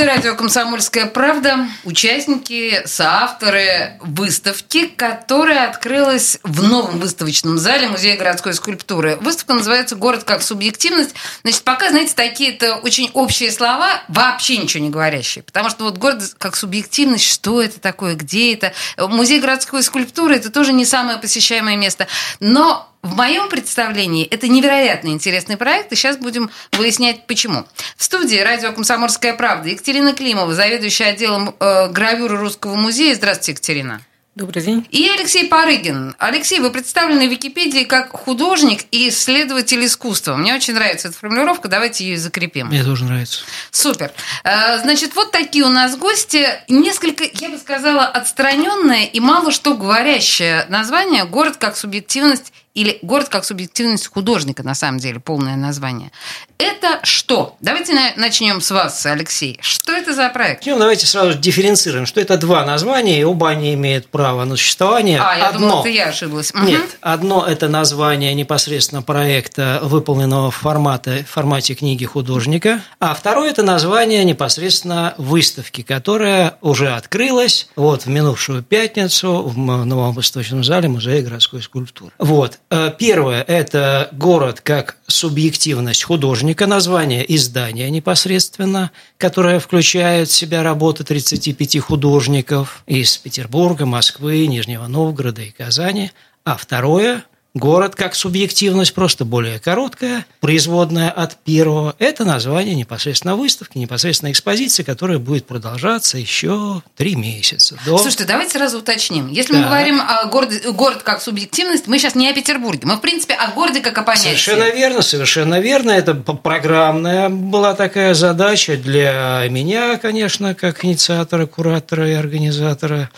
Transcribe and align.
Студии 0.00 0.14
радио 0.14 0.34
«Комсомольская 0.34 1.04
правда» 1.04 1.68
участники, 1.84 2.80
соавторы 2.86 3.98
выставки, 4.00 4.86
которая 4.86 5.68
открылась 5.68 6.38
в 6.42 6.66
новом 6.66 7.00
выставочном 7.00 7.58
зале 7.58 7.86
Музея 7.86 8.16
городской 8.16 8.54
скульптуры. 8.54 9.18
Выставка 9.20 9.52
называется 9.52 9.96
«Город 9.96 10.24
как 10.24 10.40
субъективность». 10.40 11.14
Значит, 11.42 11.64
пока, 11.64 11.90
знаете, 11.90 12.14
такие-то 12.14 12.76
очень 12.76 13.10
общие 13.12 13.52
слова, 13.52 14.00
вообще 14.08 14.56
ничего 14.56 14.82
не 14.82 14.88
говорящие. 14.88 15.44
Потому 15.44 15.68
что 15.68 15.84
вот 15.84 15.98
город 15.98 16.34
как 16.38 16.56
субъективность, 16.56 17.30
что 17.30 17.60
это 17.60 17.78
такое, 17.78 18.14
где 18.14 18.54
это? 18.54 18.72
Музей 18.96 19.38
городской 19.38 19.82
скульптуры– 19.82 20.34
это 20.36 20.48
тоже 20.48 20.72
не 20.72 20.86
самое 20.86 21.18
посещаемое 21.18 21.76
место. 21.76 22.06
Но 22.40 22.90
в 23.02 23.16
моем 23.16 23.48
представлении 23.48 24.26
это 24.26 24.48
невероятно 24.48 25.08
интересный 25.08 25.56
проект, 25.56 25.92
и 25.92 25.96
сейчас 25.96 26.18
будем 26.18 26.50
выяснять, 26.72 27.26
почему. 27.26 27.66
В 27.96 28.04
студии 28.04 28.36
радио 28.36 28.72
«Комсомольская 28.72 29.34
правда» 29.34 29.70
Екатерина 29.70 30.12
Климова, 30.12 30.52
заведующая 30.54 31.08
отделом 31.08 31.54
э, 31.58 31.88
гравюры 31.88 32.36
Русского 32.36 32.74
музея. 32.74 33.14
Здравствуйте, 33.14 33.52
Екатерина. 33.52 34.02
Добрый 34.36 34.62
день. 34.62 34.86
И 34.90 35.08
Алексей 35.08 35.48
Парыгин. 35.48 36.14
Алексей, 36.18 36.60
вы 36.60 36.70
представлены 36.70 37.26
в 37.26 37.30
Википедии 37.30 37.82
как 37.82 38.12
художник 38.12 38.84
и 38.92 39.08
исследователь 39.08 39.84
искусства. 39.84 40.36
Мне 40.36 40.54
очень 40.54 40.74
нравится 40.74 41.08
эта 41.08 41.18
формулировка, 41.18 41.68
давайте 41.68 42.04
ее 42.04 42.16
закрепим. 42.16 42.68
Мне 42.68 42.84
тоже 42.84 43.04
нравится. 43.04 43.40
Супер. 43.70 44.12
Э, 44.44 44.78
значит, 44.78 45.16
вот 45.16 45.32
такие 45.32 45.64
у 45.64 45.68
нас 45.68 45.96
гости. 45.96 46.46
Несколько, 46.68 47.24
я 47.24 47.48
бы 47.48 47.58
сказала, 47.58 48.04
отстраненное 48.04 49.04
и 49.04 49.20
мало 49.20 49.50
что 49.50 49.74
говорящее 49.74 50.64
название 50.68 51.24
«Город 51.24 51.56
как 51.56 51.76
субъективность» 51.76 52.52
или 52.74 52.98
«Город 53.02 53.28
как 53.28 53.44
субъективность 53.44 54.06
художника», 54.06 54.62
на 54.62 54.74
самом 54.74 54.98
деле, 54.98 55.18
полное 55.18 55.56
название. 55.56 56.12
Это 56.56 57.00
что? 57.02 57.56
Давайте 57.60 57.94
начнем 58.16 58.60
с 58.60 58.70
вас, 58.70 59.04
Алексей. 59.06 59.58
Что 59.60 59.92
это 59.92 60.14
за 60.14 60.28
проект? 60.28 60.64
Ну, 60.66 60.78
давайте 60.78 61.06
сразу 61.06 61.36
дифференцируем, 61.36 62.06
что 62.06 62.20
это 62.20 62.36
два 62.36 62.64
названия, 62.64 63.20
и 63.20 63.24
оба 63.24 63.50
они 63.50 63.74
имеют 63.74 64.06
право 64.08 64.44
на 64.44 64.56
существование. 64.56 65.20
А, 65.20 65.36
я 65.36 65.48
одно, 65.48 65.60
думала, 65.60 65.80
это 65.80 65.88
я 65.88 66.08
ошиблась. 66.08 66.52
Нет, 66.54 66.82
угу. 66.82 66.88
одно– 67.00 67.46
это 67.48 67.68
название 67.68 68.34
непосредственно 68.34 69.02
проекта, 69.02 69.80
выполненного 69.82 70.50
в, 70.50 70.56
формате, 70.56 71.24
в 71.28 71.32
формате 71.32 71.74
книги 71.74 72.04
художника, 72.04 72.82
а 73.00 73.14
второе– 73.14 73.50
это 73.50 73.62
название 73.62 74.24
непосредственно 74.24 75.14
выставки, 75.18 75.82
которая 75.82 76.56
уже 76.60 76.92
открылась 76.92 77.68
вот, 77.74 78.04
в 78.04 78.08
минувшую 78.08 78.62
пятницу 78.62 79.42
в 79.42 79.58
новом 79.58 80.12
восточном 80.12 80.62
зале 80.62 80.88
Музея 80.88 81.22
городской 81.22 81.62
скульптуры. 81.62 82.12
Вот. 82.18 82.59
Э, 82.72 82.92
первое– 82.96 83.42
это 83.48 84.08
город 84.12 84.60
как 84.60 84.96
субъективность 85.08 86.04
художника, 86.04 86.66
название 86.66 87.24
издания 87.34 87.90
непосредственно, 87.90 88.92
которое 89.18 89.58
включает 89.58 90.28
в 90.28 90.32
себя 90.32 90.62
работы 90.62 91.02
35 91.02 91.80
художников 91.80 92.84
из 92.86 93.16
Петербурга, 93.18 93.86
Москвы, 93.86 94.46
Нижнего 94.46 94.86
Новгорода 94.86 95.42
и 95.42 95.50
Казани. 95.50 96.12
А 96.44 96.56
второе 96.56 97.24
Город 97.54 97.96
как 97.96 98.14
субъективность, 98.14 98.94
просто 98.94 99.24
более 99.24 99.58
короткая, 99.58 100.24
производная 100.38 101.10
от 101.10 101.36
первого. 101.38 101.96
Это 101.98 102.24
название 102.24 102.76
непосредственно 102.76 103.34
выставки, 103.34 103.76
непосредственно 103.76 104.30
экспозиции, 104.30 104.84
которая 104.84 105.18
будет 105.18 105.46
продолжаться 105.46 106.16
еще 106.16 106.82
три 106.96 107.16
месяца. 107.16 107.76
До... 107.84 107.98
Слушайте, 107.98 108.24
давайте 108.24 108.52
сразу 108.52 108.78
уточним. 108.78 109.26
Если 109.26 109.52
так. 109.52 109.62
мы 109.62 109.68
говорим 109.68 110.00
о 110.00 110.26
городе, 110.26 110.70
город 110.70 111.02
как 111.02 111.20
субъективность, 111.20 111.88
мы 111.88 111.98
сейчас 111.98 112.14
не 112.14 112.28
о 112.28 112.34
Петербурге. 112.34 112.82
Мы, 112.84 112.96
в 112.96 113.00
принципе, 113.00 113.34
о 113.34 113.50
городе 113.50 113.80
как 113.80 113.98
о 113.98 114.02
понятии. 114.02 114.28
Совершенно 114.28 114.70
верно, 114.70 115.02
совершенно 115.02 115.58
верно. 115.58 115.90
Это 115.90 116.14
программная 116.14 117.30
была 117.30 117.74
такая 117.74 118.14
задача 118.14 118.76
для 118.76 119.44
меня, 119.50 119.98
конечно, 119.98 120.54
как 120.54 120.84
инициатора, 120.84 121.46
куратора 121.46 122.08
и 122.08 122.12
организатора, 122.12 123.10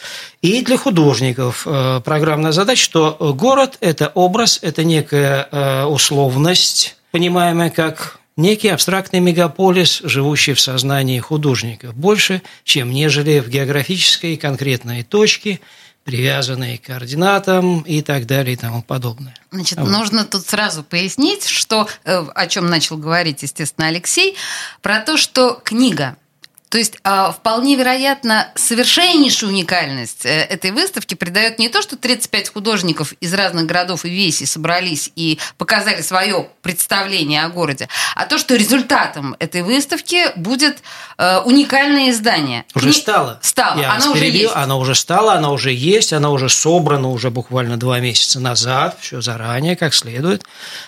и 0.43 0.61
для 0.63 0.77
художников. 0.77 1.63
Э, 1.67 2.01
программная 2.05 2.53
задача, 2.53 2.83
что 2.83 3.35
город– 3.37 3.79
это 3.81 4.09
образ– 4.15 4.59
это 4.63 4.85
некая 4.85 5.49
э, 5.51 5.85
условность, 5.85 6.97
понимаемая 7.13 7.71
как 7.71 8.19
некий 8.37 8.69
абстрактный 8.69 9.21
мегаполис, 9.21 10.01
живущий 10.05 10.55
в 10.55 10.61
сознании 10.61 11.21
художника, 11.21 11.93
больше, 11.93 12.43
чем 12.65 12.91
нежели 12.91 13.39
в 13.39 13.49
географической 13.49 14.37
конкретной 14.37 15.05
точке, 15.05 15.61
привязанные 16.05 16.79
к 16.79 16.87
координатам 16.87 17.83
и 17.83 18.03
так 18.03 18.27
далее 18.27 18.55
и 18.55 18.57
тому 18.57 18.83
подобное. 18.83 19.37
Значит, 19.53 19.79
вот. 19.79 19.89
нужно 19.89 20.25
тут 20.25 20.45
сразу 20.45 20.83
пояснить, 20.83 21.47
что, 21.47 21.87
э, 22.05 22.25
о 22.35 22.47
чем 22.49 22.67
начал 22.67 22.97
говорить, 22.97 23.43
естественно, 23.43 23.87
Алексей, 23.87 24.37
про 24.81 25.01
то, 25.01 25.17
что 25.17 25.61
книга 25.63 26.17
то 26.73 26.79
есть 26.79 26.95
а, 27.05 27.33
вполне 27.33 27.77
вероятно 27.77 28.51
совершеннейшую 28.55 29.53
уникальность 29.53 30.25
э, 30.25 30.45
этой 30.45 30.71
выставки 30.71 31.13
придает 31.13 31.59
не 31.59 31.69
то, 31.69 31.83
что 31.83 31.99
35 31.99 32.49
художников 32.49 33.13
из 33.21 33.35
разных 33.35 33.67
городов 33.67 34.07
и 34.07 34.09
весей 34.09 34.47
собрались 34.47 35.13
и 35.15 35.39
показали 35.59 36.01
свое 36.01 36.49
представление 36.63 37.43
о 37.43 37.51
городе, 37.51 37.91
а 38.17 38.25
то, 38.25 38.39
что 38.39 38.57
результатом 38.57 39.37
этой 39.39 39.61
выставки 39.61 40.35
будет 40.35 40.79
э, 41.19 41.41
уникальное 41.41 42.09
издание. 42.09 42.65
Уже 42.75 42.87
Кни... 42.87 42.95
стало. 42.95 43.39
Стало. 43.43 43.79
Я 43.79 43.93
оно 43.93 44.13
уже 44.13 44.25
есть. 44.25 44.53
Оно 44.55 44.79
уже 44.79 44.95
стало, 44.95 45.35
оно 45.35 45.53
уже 45.53 45.75
есть, 45.75 46.15
оно 46.15 46.33
уже 46.33 46.49
собрано 46.49 47.11
уже 47.11 47.29
буквально 47.29 47.77
два 47.77 48.01
месяца 48.01 48.41
назад, 48.41 48.97
все 48.99 49.21
заранее, 49.21 49.77
как 49.77 49.93
следует. 49.93 50.45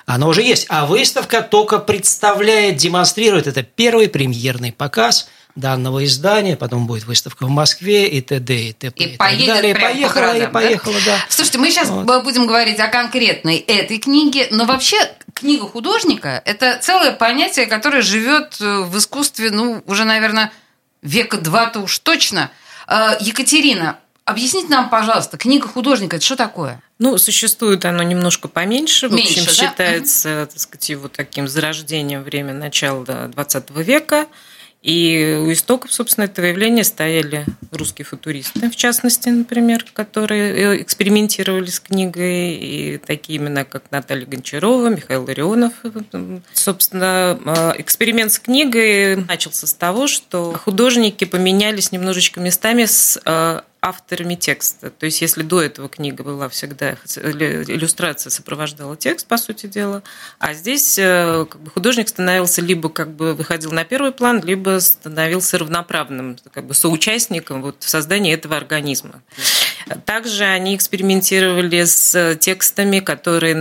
Оно 0.06 0.28
уже 0.28 0.40
есть. 0.40 0.64
А 0.70 0.86
выставка 0.86 1.42
только 1.42 1.78
представляет, 1.78 2.78
демонстрирует. 2.78 3.46
Это 3.46 3.62
первый 3.62 4.08
премьерный 4.08 4.72
показ– 4.72 5.28
данного 5.54 6.04
издания, 6.04 6.56
потом 6.56 6.86
будет 6.86 7.04
выставка 7.04 7.46
в 7.46 7.50
Москве 7.50 8.08
и 8.08 8.20
т.д. 8.20 8.54
и 8.54 8.72
т.п. 8.72 9.04
И, 9.04 9.14
и 9.14 9.16
поедет 9.16 9.46
далее. 9.46 9.74
Прямо 9.74 9.92
поехала, 9.92 10.12
по 10.12 10.20
городам, 10.20 10.48
и 10.48 10.52
поехала, 10.52 10.94
да? 11.06 11.16
да. 11.16 11.24
Слушайте, 11.28 11.58
мы 11.58 11.70
сейчас 11.70 11.88
вот. 11.88 12.24
будем 12.24 12.46
говорить 12.46 12.80
о 12.80 12.88
конкретной 12.88 13.58
этой 13.58 13.98
книге, 13.98 14.48
но 14.50 14.64
вообще 14.64 14.96
книга 15.32 15.66
художника– 15.66 16.42
это 16.44 16.78
целое 16.80 17.12
понятие, 17.12 17.66
которое 17.66 18.02
живет 18.02 18.56
э, 18.60 18.80
в 18.80 18.98
искусстве, 18.98 19.50
ну, 19.50 19.82
уже, 19.86 20.04
наверное, 20.04 20.52
века 21.02 21.38
два-то 21.38 21.80
уж 21.80 21.98
точно. 22.00 22.50
Э, 22.88 23.16
Екатерина, 23.20 23.98
Объясните 24.24 24.68
нам, 24.68 24.88
пожалуйста, 24.88 25.36
книга 25.36 25.68
художника 25.68 26.16
это 26.16 26.24
что 26.24 26.34
такое? 26.34 26.80
Ну, 26.98 27.18
существует 27.18 27.84
оно 27.84 28.02
немножко 28.02 28.48
поменьше. 28.48 29.08
В 29.08 29.12
Меньше, 29.12 29.40
общем, 29.40 29.44
да? 29.44 29.52
считается, 29.52 30.48
так 30.50 30.58
сказать, 30.58 30.88
его 30.88 31.08
таким 31.08 31.46
зарождением 31.46 32.22
время 32.22 32.54
начала 32.54 33.04
20 33.04 33.70
века. 33.76 34.26
И 34.84 35.40
у 35.42 35.50
истоков, 35.50 35.94
собственно, 35.94 36.26
этого 36.26 36.44
явления 36.44 36.84
стояли 36.84 37.46
русские 37.72 38.04
футуристы, 38.04 38.68
в 38.68 38.76
частности, 38.76 39.30
например, 39.30 39.86
которые 39.94 40.54
э, 40.76 40.82
экспериментировали 40.82 41.70
с 41.70 41.80
книгой, 41.80 42.52
и 42.56 42.98
такие 42.98 43.38
имена, 43.38 43.64
как 43.64 43.90
Наталья 43.90 44.26
Гончарова, 44.26 44.88
Михаил 44.88 45.24
Ларионов. 45.24 45.72
Собственно, 46.52 47.40
э, 47.46 47.80
эксперимент 47.80 48.30
с 48.30 48.38
книгой 48.38 49.16
начался 49.16 49.66
с 49.66 49.72
того, 49.72 50.06
что 50.06 50.52
художники 50.52 51.24
поменялись 51.24 51.90
немножечко 51.90 52.40
местами 52.40 52.84
с 52.84 53.18
э, 53.24 53.62
авторами 53.84 54.34
текста. 54.34 54.90
То 54.90 55.04
есть, 55.04 55.20
если 55.20 55.42
до 55.42 55.60
этого 55.60 55.90
книга 55.90 56.24
была 56.24 56.48
всегда, 56.48 56.92
иллюстрация 56.92 58.30
сопровождала 58.30 58.96
текст, 58.96 59.26
по 59.26 59.36
сути 59.36 59.66
дела, 59.66 60.02
а 60.38 60.54
здесь 60.54 60.98
э, 60.98 61.44
как 61.48 61.60
бы, 61.60 61.70
художник 61.70 62.08
становился 62.08 62.62
либо 62.62 62.88
как 62.88 63.10
бы 63.10 63.34
выходил 63.34 63.72
на 63.72 63.84
первый 63.84 64.12
план, 64.12 64.40
либо 64.42 64.80
становился 64.80 65.58
равноправным 65.58 66.38
как 66.52 66.66
бы, 66.66 66.72
соучастником 66.72 67.60
вот, 67.60 67.82
в 67.82 67.88
создании 67.88 68.32
этого 68.32 68.56
организма. 68.56 69.22
Также 70.06 70.44
они 70.44 70.74
экспериментировали 70.74 71.84
с 71.84 72.36
текстами, 72.36 73.00
которые 73.00 73.54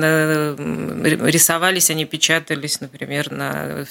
рисовались, 1.30 1.90
они 1.90 2.06
печатались, 2.06 2.80
например, 2.80 3.30
на 3.30 3.86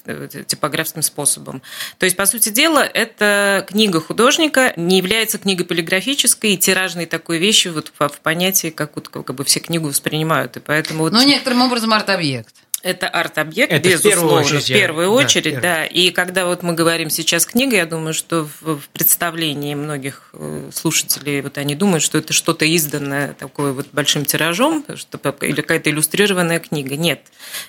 типографским 0.46 1.02
способом. 1.02 1.60
То 1.98 2.06
есть, 2.06 2.16
по 2.16 2.24
сути 2.24 2.48
дела, 2.48 2.80
эта 2.80 3.66
книга 3.68 4.00
художника 4.00 4.72
не 4.76 4.96
является 4.96 5.36
книгой 5.36 5.66
полиграфической 5.66 6.21
и 6.26 6.56
тиражной 6.56 7.06
такой 7.06 7.38
вещью 7.38 7.74
вот 7.74 7.92
в 7.96 8.20
понятии, 8.20 8.70
как, 8.70 8.96
вот, 8.96 9.08
как 9.08 9.34
бы 9.34 9.44
все 9.44 9.60
книгу 9.60 9.88
воспринимают. 9.88 10.56
И 10.56 10.60
поэтому 10.60 11.00
вот... 11.00 11.12
Ну, 11.12 11.22
некоторым 11.22 11.62
образом 11.62 11.92
арт-объект. 11.92 12.54
Это 12.82 13.08
арт-объект, 13.08 13.72
Это 13.72 13.88
безусловно, 13.88 14.16
в 14.16 14.20
первую 14.20 14.40
очередь, 14.40 14.64
в 14.64 14.68
первую 14.68 15.06
да, 15.06 15.12
очередь, 15.12 15.44
первую. 15.44 15.62
да. 15.62 15.86
И 15.86 16.10
когда 16.10 16.46
вот 16.46 16.64
мы 16.64 16.74
говорим 16.74 17.10
сейчас 17.10 17.46
книга, 17.46 17.76
я 17.76 17.86
думаю, 17.86 18.12
что 18.12 18.48
в 18.60 18.82
в 18.82 18.88
представлении 18.88 19.74
многих 19.74 20.30
э, 20.32 20.70
слушателей, 20.72 21.42
вот 21.42 21.58
они 21.58 21.76
думают, 21.76 22.02
что 22.02 22.18
это 22.18 22.32
что-то 22.32 22.64
изданное 22.64 23.34
такое 23.34 23.72
вот 23.72 23.86
большим 23.92 24.24
тиражом, 24.24 24.84
что 24.96 25.18
или 25.42 25.60
какая-то 25.60 25.90
иллюстрированная 25.90 26.58
книга. 26.58 26.96
Нет. 26.96 27.20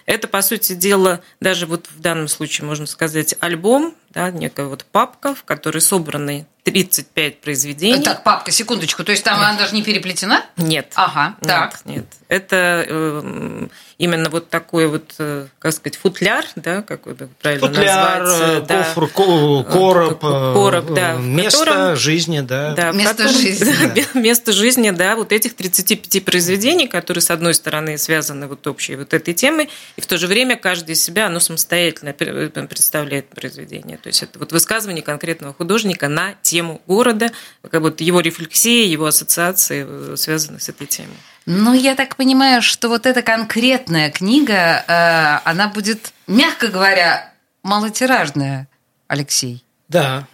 Это, 0.07 0.27
по 0.27 0.41
сути 0.41 0.73
дела, 0.73 1.21
даже 1.39 1.67
вот 1.67 1.88
в 1.95 1.99
данном 1.99 2.27
случае, 2.27 2.65
можно 2.65 2.88
сказать, 2.88 3.35
альбом, 3.39 3.95
да, 4.09 4.31
некая 4.31 4.65
вот 4.65 4.83
папка, 4.85 5.35
в 5.35 5.44
которой 5.44 5.79
собраны 5.79 6.47
35 6.63 7.42
произведений. 7.42 8.01
Так, 8.04 8.24
папка, 8.24 8.51
секундочку. 8.51 9.04
То 9.04 9.12
есть 9.12 9.24
там 9.24 9.38
она 9.39 9.57
даже 9.57 9.75
не 9.75 9.83
переплетена? 9.83 10.45
Нет. 10.57 10.92
Ага, 10.95 11.36
Нет, 11.42 11.48
так. 11.50 11.80
нет. 11.86 12.06
Это 12.30 12.86
э, 12.88 13.68
именно 14.00 14.30
вот 14.30 14.50
такой 14.50 14.88
вот, 14.88 15.13
э, 15.19 15.48
как 15.60 15.74
сказать, 15.74 15.98
футляр, 15.98 16.45
да, 16.56 16.81
как 16.81 17.04
бы 17.04 17.30
правильно 17.42 17.68
Футляр, 17.68 18.24
назвать. 18.24 18.63
э, 18.63 18.65
да. 18.65 18.83
кофр, 18.95 19.07
ко- 19.07 19.63
короб, 19.71 20.24
э, 20.24 20.54
Короб, 20.54 20.94
да, 20.94 21.13
место 21.13 21.60
котором- 21.65 21.95
жизни, 21.98 22.39
да. 22.39 22.74
Да, 22.74 22.92
Место 22.92 23.18
котором- 23.18 23.33
жизни, 23.42 23.92
да, 24.13 24.19
место 24.19 24.51
жизни, 24.54 24.89
да, 24.92 25.16
вот 25.16 25.31
этих 25.31 25.54
35 25.56 26.21
произведений, 26.21 26.88
которые, 26.88 27.21
с 27.21 27.30
одной 27.30 27.54
стороны, 27.54 27.98
связаны 28.00 28.48
вот 28.48 28.66
общей 28.66 28.95
вот 28.95 29.13
этой 29.13 29.33
темой, 29.36 29.69
и 29.98 30.01
в 30.01 30.07
то 30.07 30.18
же 30.18 30.25
время 30.27 30.56
каждое 30.56 30.94
из 30.94 31.04
себя, 31.04 31.27
оно 31.27 31.39
самостоятельно 31.39 32.13
пр- 32.13 32.50
представляет 32.68 33.27
произведение. 33.30 33.98
То 33.98 34.07
есть 34.07 34.24
это 34.24 34.39
вот 34.39 34.51
высказывание 34.54 35.04
конкретного 35.04 35.54
художника 35.54 36.07
на 36.07 36.33
тему 36.42 36.52
города, 36.88 37.31
как 37.69 37.81
вот 37.81 38.01
его 38.01 38.19
рефлексии, 38.19 38.85
его 38.88 39.05
ассоциации 39.07 39.85
э, 39.88 40.15
связаны 40.17 40.59
с 40.59 40.69
этой 40.69 40.88
темой. 40.88 41.15
Ну, 41.45 41.73
я 41.73 41.95
так 41.95 42.15
понимаю, 42.15 42.61
что 42.61 42.88
вот 42.89 43.05
эта 43.05 43.21
конкретная 43.21 44.09
книга, 44.11 44.83
э, 44.88 45.39
она 45.50 45.67
будет, 45.67 46.13
мягко 46.27 46.67
говоря, 46.67 47.31
малотиражная, 47.63 48.67
Алексей. 49.07 49.63
Да, 49.89 50.25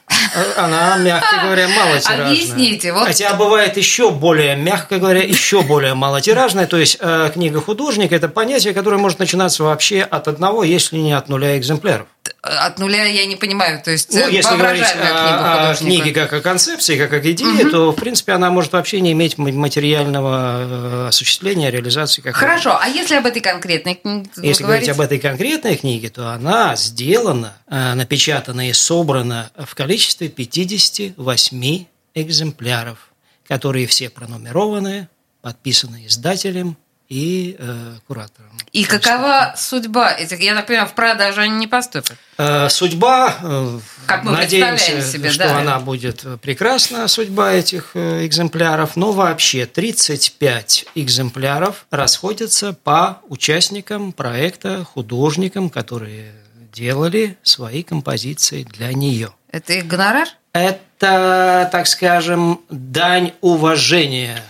она, 0.55 0.97
мягко 0.97 1.41
говоря, 1.43 1.67
малотиражная. 1.75 2.27
Объясните, 2.27 2.93
вот- 2.93 3.07
Хотя 3.07 3.33
бывает 3.33 3.75
еще 3.77 4.11
более, 4.11 4.55
мягко 4.55 4.99
говоря, 4.99 5.21
еще 5.23 5.63
более 5.63 5.95
малотиражная. 5.95 6.67
То 6.67 6.77
есть 6.77 6.97
э, 6.99 7.31
книга 7.33 7.59
художника– 7.59 8.15
это 8.15 8.29
понятие, 8.29 8.73
которое 8.73 8.97
может 8.97 9.19
начинаться 9.19 9.63
вообще 9.63 10.01
от 10.01 10.27
одного, 10.27 10.63
если 10.63 10.97
не 10.97 11.11
от 11.13 11.27
нуля 11.29 11.57
экземпляров. 11.57 12.07
От 12.41 12.79
нуля 12.79 13.05
я 13.05 13.25
не 13.25 13.35
понимаю, 13.35 13.81
то 13.81 13.91
есть 13.91 14.13
Ну, 14.13 14.27
э, 14.27 14.31
если 14.31 14.55
говорить 14.55 14.85
о, 14.95 15.71
о 15.71 15.75
книге 15.75 16.11
как 16.11 16.31
о 16.31 16.41
концепции, 16.41 16.97
как 16.97 17.13
о 17.13 17.19
идее, 17.19 17.69
то, 17.69 17.91
в 17.91 17.95
принципе, 17.95 18.33
она 18.33 18.49
может 18.49 18.71
вообще 18.73 19.01
не 19.01 19.11
иметь 19.13 19.37
материального 19.37 21.05
э, 21.05 21.07
осуществления, 21.07 21.69
реализации. 21.69 22.21
Как 22.21 22.35
Хорошо, 22.35 22.77
а 22.79 22.87
если 22.87 23.15
об 23.15 23.25
этой 23.25 23.41
конкретной 23.41 23.95
книге 23.95 24.29
Если 24.37 24.63
говорить 24.63 24.87
говорите? 24.87 24.91
об 24.91 25.01
этой 25.01 25.19
конкретной 25.19 25.75
книге, 25.75 26.09
то 26.09 26.31
она 26.31 26.75
сделана, 26.75 27.53
э, 27.67 27.93
напечатана 27.93 28.69
и 28.69 28.73
собрана 28.73 29.51
в 29.57 29.75
количестве 29.75 30.29
58 30.29 31.85
экземпляров, 32.15 33.11
которые 33.47 33.87
все 33.87 34.09
пронумерованы, 34.09 35.07
подписаны 35.41 36.05
издателем 36.05 36.77
и 37.07 37.55
э, 37.57 37.95
куратором. 38.07 38.51
И 38.71 38.83
какова 38.83 39.53
судьба 39.57 40.11
этих? 40.11 40.39
Я 40.39 40.55
так 40.55 40.67
понимаю, 40.67 40.87
в 40.87 40.93
продажу 40.93 41.41
они 41.41 41.55
не 41.55 41.67
поступят. 41.67 42.17
Э, 42.37 42.69
Судьба, 42.69 43.35
э, 43.41 43.79
Как 44.05 44.23
мы 44.23 44.31
надеемся, 44.31 45.01
себе, 45.01 45.31
что 45.31 45.45
да. 45.45 45.59
она 45.59 45.79
будет 45.79 46.23
прекрасна, 46.41 47.07
судьба 47.07 47.53
этих 47.53 47.91
э, 47.95 48.25
экземпляров, 48.25 48.95
но 48.95 49.11
вообще 49.11 49.65
35 49.65 50.85
экземпляров 50.95 51.85
расходятся 51.91 52.73
по 52.73 53.21
участникам 53.27 54.11
проекта, 54.13 54.85
художникам, 54.85 55.69
которые 55.69 56.31
делали 56.71 57.37
свои 57.43 57.83
композиции 57.83 58.63
для 58.63 58.93
нее. 58.93 59.33
Это 59.51 59.73
их 59.73 59.87
гонорар? 59.87 60.27
Это, 60.53 61.69
так 61.71 61.87
скажем, 61.87 62.61
дань 62.69 63.33
уважения, 63.41 64.41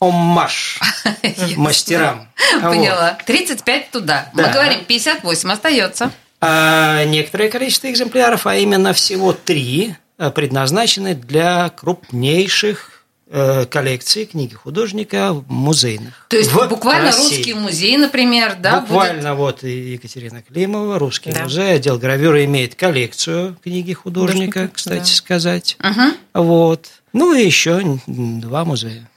оммаж 0.00 0.80
мастерам. 1.56 2.28
Вот. 2.60 2.62
Поняла. 2.74 3.18
35 3.26 3.90
туда. 3.90 4.30
Мы 4.32 4.44
говорим, 4.44 4.84
58 4.84 5.50
остается. 5.50 6.10
А 6.40 7.04
некоторое 7.04 7.48
количество 7.48 7.90
экземпляров, 7.90 8.46
а 8.46 8.56
именно 8.56 8.92
всего 8.92 9.32
три, 9.32 9.94
э, 10.18 10.30
предназначены 10.30 11.14
для 11.14 11.70
крупнейших 11.70 13.02
э, 13.30 13.64
коллекций 13.64 14.26
книги 14.26 14.54
художника 14.54 15.34
музейных. 15.48 16.26
То 16.28 16.36
есть 16.36 16.52
в 16.52 16.68
буквально 16.68 17.06
России. 17.06 17.22
русский 17.36 17.54
музей, 17.54 17.96
например, 17.96 18.56
да? 18.60 18.80
будет? 18.80 18.88
Буквально 18.90 19.34
вот 19.34 19.64
и 19.64 19.92
Екатерина 19.94 20.42
Климова, 20.42 20.98
Русский 20.98 21.32
Да. 21.32 21.44
музей, 21.44 21.76
отдел 21.76 21.98
гравюры 21.98 22.44
имеет 22.44 22.74
коллекцию 22.74 23.56
книги 23.64 23.94
художника, 23.94 24.60
Художника, 24.60 24.74
кстати 24.74 25.10
да. 25.10 25.16
сказать. 25.16 25.76
Мгм. 25.78 26.12
Вот. 26.34 26.88
Ну 27.14 27.32
и 27.34 27.42
еще 27.44 27.98
два 28.06 28.64
музея. 28.66 29.08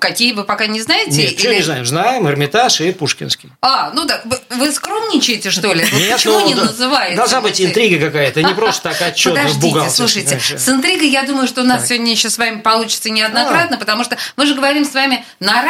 Какие 0.00 0.32
вы 0.32 0.44
пока 0.44 0.66
не 0.66 0.80
знаете? 0.80 1.10
Нет, 1.10 1.44
Или- 1.44 1.56
не 1.56 1.62
знаем. 1.62 1.86
Знаем 1.86 2.28
Эрмитаж 2.28 2.80
и 2.80 2.92
Пушкинский. 2.92 3.50
А, 3.60 3.90
ну 3.94 4.04
да, 4.04 4.22
вы, 4.50 4.72
скромничаете, 4.72 5.50
что 5.50 5.72
ли? 5.72 5.84
Нет, 5.92 6.14
почему 6.14 6.40
ну, 6.40 6.48
не 6.48 6.54
называете? 6.54 7.16
Должна 7.16 7.40
быть 7.40 7.60
интрига 7.60 8.06
какая-то, 8.06 8.42
не 8.42 8.54
просто 8.54 8.90
так 8.90 9.00
отчет 9.08 9.34
Подождите, 9.34 9.90
слушайте, 9.90 10.38
с 10.40 10.68
интригой 10.68 11.08
я 11.08 11.22
думаю, 11.22 11.46
что 11.48 11.62
у 11.62 11.64
нас 11.64 11.88
сегодня 11.88 12.12
еще 12.12 12.30
с 12.30 12.38
вами 12.38 12.60
получится 12.60 13.10
неоднократно, 13.10 13.78
потому 13.78 14.04
что 14.04 14.16
мы 14.36 14.46
же 14.46 14.54
говорим 14.54 14.84
с 14.84 14.94
вами 14.94 15.24
на 15.38 15.60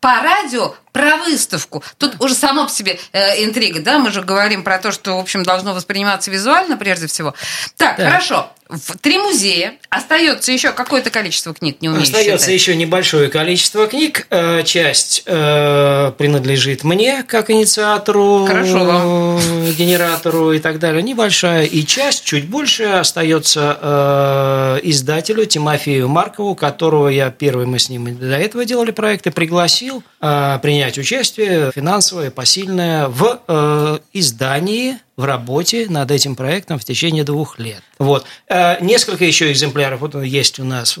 по 0.00 0.20
радио 0.20 0.74
про 0.94 1.16
выставку. 1.16 1.82
Тут 1.98 2.14
уже 2.20 2.34
само 2.34 2.64
по 2.66 2.70
себе 2.70 2.98
э, 3.12 3.44
интрига, 3.44 3.80
да? 3.80 3.98
Мы 3.98 4.12
же 4.12 4.22
говорим 4.22 4.62
про 4.62 4.78
то, 4.78 4.92
что, 4.92 5.16
в 5.16 5.20
общем, 5.20 5.42
должно 5.42 5.74
восприниматься 5.74 6.30
визуально 6.30 6.76
прежде 6.76 7.08
всего. 7.08 7.34
Так, 7.76 7.96
Так. 7.96 8.06
хорошо. 8.06 8.48
В 8.70 8.96
три 8.98 9.18
музея. 9.18 9.74
Остается 9.90 10.50
еще 10.50 10.72
какое-то 10.72 11.10
количество 11.10 11.52
книг, 11.52 11.82
не 11.82 11.88
умею 11.90 12.04
Остается 12.04 12.46
считать. 12.46 12.54
еще 12.60 12.74
небольшое 12.76 13.28
количество 13.28 13.86
книг. 13.86 14.26
Э, 14.30 14.62
Часть 14.64 15.22
э, 15.26 16.12
принадлежит 16.16 16.82
мне 16.84 17.24
как 17.24 17.50
инициатору, 17.50 18.46
Хорошо 18.46 18.84
вам. 18.84 19.38
э, 19.38 19.72
генератору 19.72 20.52
и 20.52 20.60
так 20.60 20.78
далее. 20.78 21.02
Небольшая. 21.02 21.64
И 21.66 21.84
часть, 21.84 22.24
чуть 22.24 22.46
больше, 22.48 22.84
остается 22.84 23.78
э, 23.82 24.80
издателю 24.84 25.44
Тимофею 25.44 26.08
Маркову, 26.08 26.54
которого 26.54 27.08
я 27.08 27.30
первый, 27.30 27.66
мы 27.66 27.78
с 27.78 27.88
ним 27.90 28.16
до 28.16 28.36
этого 28.38 28.64
делали 28.64 28.92
проекты, 28.92 29.30
пригласил 29.30 30.02
э, 30.22 30.58
принять 30.62 30.83
участие 30.98 31.72
финансовое, 31.72 32.30
посильное 32.30 33.08
в 33.08 33.40
э, 33.48 33.98
издании 34.12 34.98
в 35.16 35.24
работе 35.24 35.86
над 35.88 36.10
этим 36.10 36.34
проектом 36.34 36.78
в 36.78 36.84
течение 36.84 37.24
двух 37.24 37.58
лет. 37.58 37.82
Вот. 37.98 38.24
Э, 38.48 38.82
Несколько 38.84 39.24
еще 39.24 39.50
экземпляров 39.52 40.00
вот 40.00 40.14
есть 40.22 40.58
у 40.58 40.64
нас. 40.64 40.98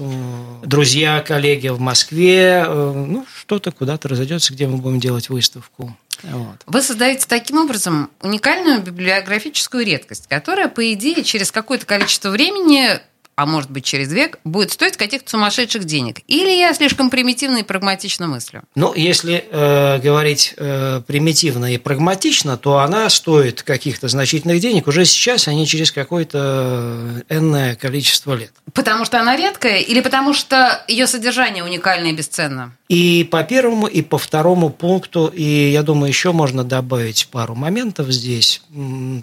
Друзья, 0.64 1.20
коллеги 1.20 1.68
в 1.68 1.80
Москве. 1.80 2.64
э, 2.66 2.92
Ну, 2.94 3.26
что-то 3.38 3.70
куда-то 3.72 4.08
разойдется, 4.08 4.52
где 4.52 4.66
мы 4.66 4.78
будем 4.78 5.00
делать 5.00 5.28
выставку. 5.28 5.96
Вот. 6.22 6.56
Вы 6.66 6.80
создаете 6.82 7.26
таким 7.28 7.58
образом 7.58 8.10
уникальную 8.22 8.80
библиографическую 8.80 9.84
редкость, 9.84 10.26
которая, 10.28 10.68
по 10.68 10.92
идее, 10.92 11.22
через 11.24 11.50
какое-то 11.50 11.86
количество 11.86 12.30
времени, 12.30 13.00
а 13.36 13.46
может 13.46 13.70
быть 13.70 13.84
через 13.84 14.12
век, 14.12 14.38
будет 14.44 14.70
стоить 14.70 14.96
каких-то 14.96 15.30
сумасшедших 15.30 15.84
денег. 15.84 16.20
Или 16.26 16.50
я 16.50 16.72
слишком 16.74 17.10
примитивно 17.10 17.58
и 17.58 17.62
прагматично 17.62 18.26
мыслю? 18.26 18.62
Ну, 18.74 18.94
если 18.94 19.44
э, 19.50 19.98
говорить 19.98 20.54
э, 20.56 21.02
примитивно 21.06 21.72
и 21.72 21.78
прагматично, 21.78 22.56
то 22.56 22.78
она 22.78 23.08
стоит 23.10 23.62
каких-то 23.62 24.08
значительных 24.08 24.60
денег 24.60 24.86
уже 24.86 25.04
сейчас, 25.04 25.48
а 25.48 25.54
не 25.54 25.66
через 25.66 25.90
какое-то 25.92 27.22
э, 27.28 27.36
энное 27.36 27.74
количество 27.74 28.34
лет. 28.34 28.52
Потому 28.72 29.04
что 29.04 29.20
она 29.20 29.36
редкая 29.36 29.80
или 29.80 30.00
потому 30.00 30.34
что 30.34 30.84
ее 30.88 31.06
содержание 31.06 31.64
уникально 31.64 32.08
и 32.08 32.12
бесценно? 32.12 32.72
И 32.88 33.26
по 33.30 33.42
первому, 33.42 33.86
и 33.86 34.02
по 34.02 34.18
второму 34.18 34.70
пункту, 34.70 35.26
и 35.26 35.70
я 35.70 35.82
думаю, 35.82 36.08
еще 36.08 36.32
можно 36.32 36.64
добавить 36.64 37.28
пару 37.30 37.54
моментов 37.54 38.08
здесь. 38.08 38.62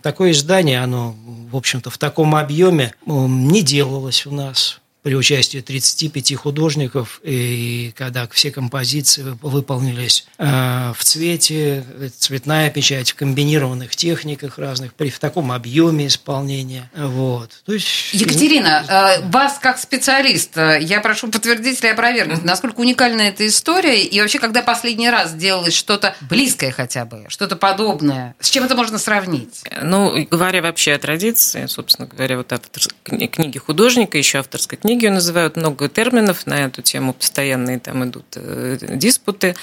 Такое 0.02 0.32
издание, 0.32 0.82
оно, 0.82 1.16
в 1.52 1.58
общем-то, 1.58 1.90
в 1.90 1.98
таком 1.98 2.36
объеме 2.36 2.94
не 3.06 3.62
делалось 3.62 4.26
у 4.26 4.32
нас 4.32 4.81
при 5.04 5.16
участии 5.16 5.60
35 5.60 6.36
художников, 6.36 7.20
и 7.24 7.92
когда 7.98 8.28
все 8.28 8.52
композиции 8.52 9.36
выполнились 9.42 10.26
э, 10.38 10.94
в 10.96 11.04
цвете, 11.04 11.84
э, 12.00 12.10
цветная 12.16 12.70
печать 12.70 13.12
в 13.12 13.16
комбинированных 13.16 13.96
техниках 13.96 14.60
разных, 14.60 14.94
при 14.94 15.10
в 15.10 15.18
таком 15.18 15.52
объеме 15.52 16.08
исполнения. 16.08 16.90
Вот. 16.96 17.50
То 17.66 17.74
есть, 17.74 18.14
Екатерина, 18.14 18.86
э, 18.88 19.28
вас 19.30 19.58
как 19.60 19.80
специалиста, 19.80 20.78
я 20.78 21.02
прошу 21.02 21.30
подтвердить 21.30 21.82
или 21.82 21.90
опровергнуть, 21.90 22.44
насколько 22.44 22.80
уникальна 22.80 23.22
эта 23.22 23.48
история, 23.48 24.04
и 24.04 24.22
вообще, 24.22 24.38
когда 24.38 24.62
последний 24.62 25.10
раз 25.10 25.34
делалось 25.34 25.74
что-то 25.74 26.16
близкое 26.22 26.72
хотя 26.72 27.06
бы, 27.06 27.26
что-то 27.28 27.56
подобное, 27.56 28.36
с 28.40 28.50
чем 28.52 28.66
это 28.66 28.76
можно 28.76 29.00
сравнить? 29.00 29.64
Ну, 29.82 30.16
и 30.16 30.26
говоря 30.26 30.62
вообще 30.62 30.94
о 30.94 31.00
традиции, 31.00 31.66
собственно 31.66 32.08
говоря, 32.08 32.38
вот 32.38 32.54
автор, 32.54 32.84
кни- 33.04 33.28
книги 33.28 33.58
художника, 33.58 34.18
еще 34.20 34.40
авторской 34.40 34.78
книги 34.78 34.91
книги 34.92 35.08
называют, 35.08 35.56
много 35.56 35.88
терминов 35.88 36.46
на 36.48 36.66
эту 36.66 36.82
тему, 36.82 37.14
постоянные 37.14 37.80
там 37.80 38.04
идут 38.04 38.26
э, 38.36 38.78
диспуты. 38.82 39.56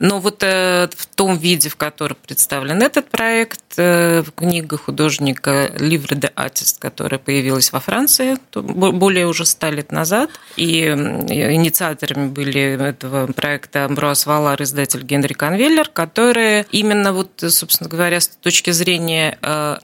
Но 0.00 0.18
вот 0.18 0.42
э, 0.42 0.88
в 0.96 1.06
том 1.06 1.38
виде, 1.38 1.68
в 1.68 1.76
котором 1.76 2.16
представлен 2.26 2.82
этот 2.82 3.08
проект, 3.08 3.60
книга 3.76 4.76
художника 4.76 5.66
Livre 5.76 6.16
de 6.18 6.32
Artist, 6.34 6.76
которая 6.80 7.18
появилась 7.18 7.72
во 7.72 7.80
Франции 7.80 8.36
более 8.54 9.26
уже 9.26 9.46
ста 9.46 9.70
лет 9.70 9.92
назад, 9.92 10.30
и 10.56 10.82
инициаторами 10.86 12.28
были 12.28 12.60
этого 12.88 13.26
проекта 13.32 13.84
Амброас 13.84 14.26
Валар, 14.26 14.60
издатель 14.62 15.02
Генри 15.02 15.34
Конвеллер, 15.34 15.88
которые 15.88 16.66
именно 16.72 17.12
вот, 17.12 17.30
собственно 17.48 17.88
говоря, 17.88 18.20
с 18.20 18.28
точки 18.28 18.70
зрения 18.70 19.38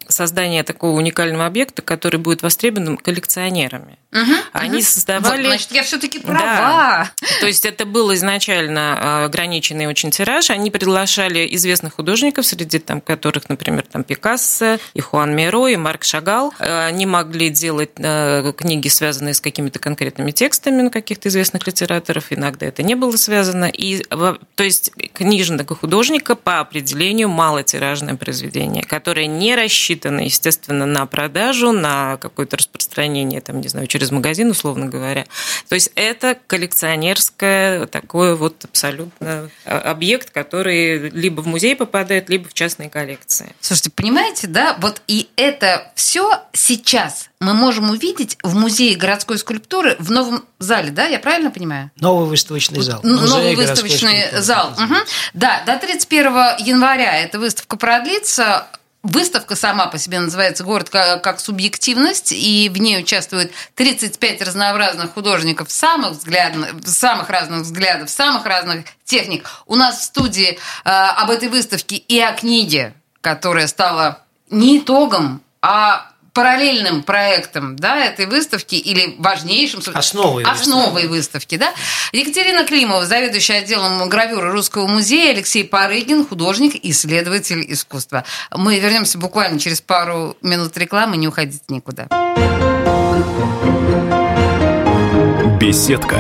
создания 0.09 0.63
такого 0.65 0.97
уникального 0.97 1.47
объекта, 1.47 1.83
который 1.83 2.19
будет 2.19 2.43
востребован 2.43 2.97
коллекционерами. 2.97 4.00
Угу, 4.13 4.33
Они 4.53 4.79
угу. 4.79 4.85
создавали... 4.85 5.43
Вот, 5.43 5.49
значит, 5.49 5.73
я 5.73 5.83
все-таки 5.85 6.19
права. 6.19 6.41
Да. 6.41 7.13
То 7.41 7.47
есть 7.47 7.65
это 7.65 7.85
был 7.85 8.13
изначально 8.15 8.99
а, 8.99 9.25
ограниченный 9.27 9.87
очень 9.87 10.11
тираж. 10.11 10.51
Они 10.51 10.71
приглашали 10.71 11.49
известных 11.55 11.95
художников, 11.95 12.45
среди 12.45 12.81
там, 12.81 13.01
которых, 13.01 13.49
например, 13.49 13.85
там 13.91 14.03
Пикассо, 14.03 14.79
и 14.95 15.01
Хуан 15.01 15.37
Миро, 15.37 15.69
и 15.69 15.77
Марк 15.77 16.03
Шагал. 16.05 16.53
Они 16.59 17.07
могли 17.07 17.51
делать 17.51 17.91
а, 17.99 18.53
книги, 18.53 18.89
связанные 18.89 19.35
с 19.35 19.41
какими-то 19.41 19.79
конкретными 19.79 20.33
текстами 20.33 20.83
на 20.83 20.91
каких-то 20.91 21.29
известных 21.29 21.67
литераторов. 21.69 22.27
Иногда 22.31 22.67
это 22.67 22.83
не 22.83 22.97
было 22.97 23.17
связано. 23.17 23.67
И, 23.67 24.03
то 24.03 24.65
есть 24.65 24.91
книжного 25.13 25.77
художника 25.77 26.35
по 26.35 26.59
определению 26.59 27.29
малотиражное 27.29 28.17
произведение, 28.17 28.83
которое 28.83 29.27
не 29.27 29.55
рассчитано, 29.55 30.21
естественно, 30.21 30.87
на 30.87 31.07
продажу, 31.07 31.71
на 31.71 32.17
какое-то 32.17 32.57
распространение, 32.57 33.41
там, 33.41 33.61
не 33.61 33.69
знаю, 33.69 33.87
через 33.87 34.00
через 34.01 34.11
магазин, 34.13 34.51
условно 34.51 34.87
говоря. 34.87 35.27
То 35.69 35.75
есть 35.75 35.93
это 35.95 36.37
коллекционерское 36.47 37.87
такой 37.87 38.35
вот 38.35 38.65
абсолютно 38.65 39.51
а, 39.67 39.79
объект, 39.79 40.31
который 40.31 41.11
либо 41.11 41.43
в 41.43 41.47
музей 41.47 41.77
попадает, 41.77 42.31
либо 42.31 42.49
в 42.49 42.55
частные 42.55 42.89
коллекции. 42.89 43.55
Слушайте, 43.61 43.91
понимаете, 43.91 44.47
да, 44.47 44.77
вот 44.81 45.03
и 45.07 45.29
это 45.37 45.93
все 45.95 46.31
сейчас 46.55 47.29
мы 47.41 47.55
можем 47.55 47.91
увидеть 47.91 48.39
в 48.43 48.55
музее 48.55 48.97
городской 48.97 49.39
скульптуры 49.39 49.97
в 49.99 50.11
новом 50.11 50.45
зале, 50.59 50.91
да, 50.91 51.07
я 51.07 51.19
правильно 51.19 51.51
понимаю? 51.51 51.91
Новый 51.97 52.29
выставочный 52.29 52.83
зал. 52.83 53.01
Новый 53.03 53.55
выставочный 53.55 54.41
зал. 54.41 54.73
Угу. 54.73 54.95
Да, 55.35 55.63
до 55.67 55.79
31 55.79 56.25
января 56.59 57.19
эта 57.19 57.39
выставка 57.39 57.77
продлится. 57.77 58.67
Выставка 59.03 59.57
сама 59.57 59.87
по 59.87 59.97
себе 59.97 60.21
называется 60.21 60.63
«Город 60.63 60.91
как 60.91 61.41
субъективность», 61.41 62.33
и 62.33 62.69
в 62.69 62.77
ней 62.77 63.01
участвуют 63.01 63.51
35 63.75 64.43
разнообразных 64.43 65.15
художников 65.15 65.71
самых, 65.71 66.13
взглядов, 66.13 66.69
самых 66.85 67.31
разных 67.31 67.63
взглядов, 67.63 68.11
самых 68.11 68.45
разных 68.45 68.85
техник. 69.05 69.49
У 69.67 69.77
нас 69.77 70.01
в 70.01 70.05
студии 70.05 70.51
э, 70.51 70.59
об 70.85 71.31
этой 71.31 71.49
выставке 71.49 71.97
и 71.97 72.21
о 72.21 72.33
книге, 72.33 72.93
которая 73.23 73.69
стала 73.69 74.23
не 74.51 74.79
итогом, 74.79 75.41
а 75.63 76.11
параллельным 76.33 77.03
проектом 77.03 77.77
да, 77.77 78.05
этой 78.05 78.27
выставки 78.27 78.75
или 78.75 79.17
важнейшим 79.19 79.83
основой, 79.95 80.45
основой 80.45 81.07
выставки. 81.07 81.57
Да? 81.57 81.73
Екатерина 82.13 82.65
Климова, 82.65 83.05
заведующая 83.07 83.59
отделом 83.59 84.09
гравюры 84.09 84.51
Русского 84.51 84.87
музея, 84.87 85.31
Алексей 85.33 85.65
Парыгин, 85.65 86.27
художник, 86.27 86.75
исследователь 86.83 87.65
искусства. 87.73 88.25
Мы 88.55 88.79
вернемся 88.79 89.19
буквально 89.19 89.59
через 89.59 89.81
пару 89.81 90.37
минут 90.43 90.77
рекламы, 90.77 91.17
не 91.17 91.29
уходите 91.29 91.61
никуда. 91.69 92.09
Беседка. 95.61 96.17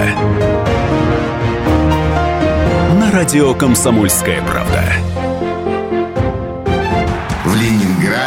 На 2.98 3.10
радио 3.12 3.54
«Комсомольская 3.54 4.42
правда». 4.42 4.84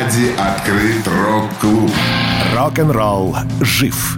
Ленинграде 0.03 0.33
открыт 0.37 1.07
рок-клуб. 1.07 1.91
Рок-н-ролл 2.55 3.37
жив 3.61 4.17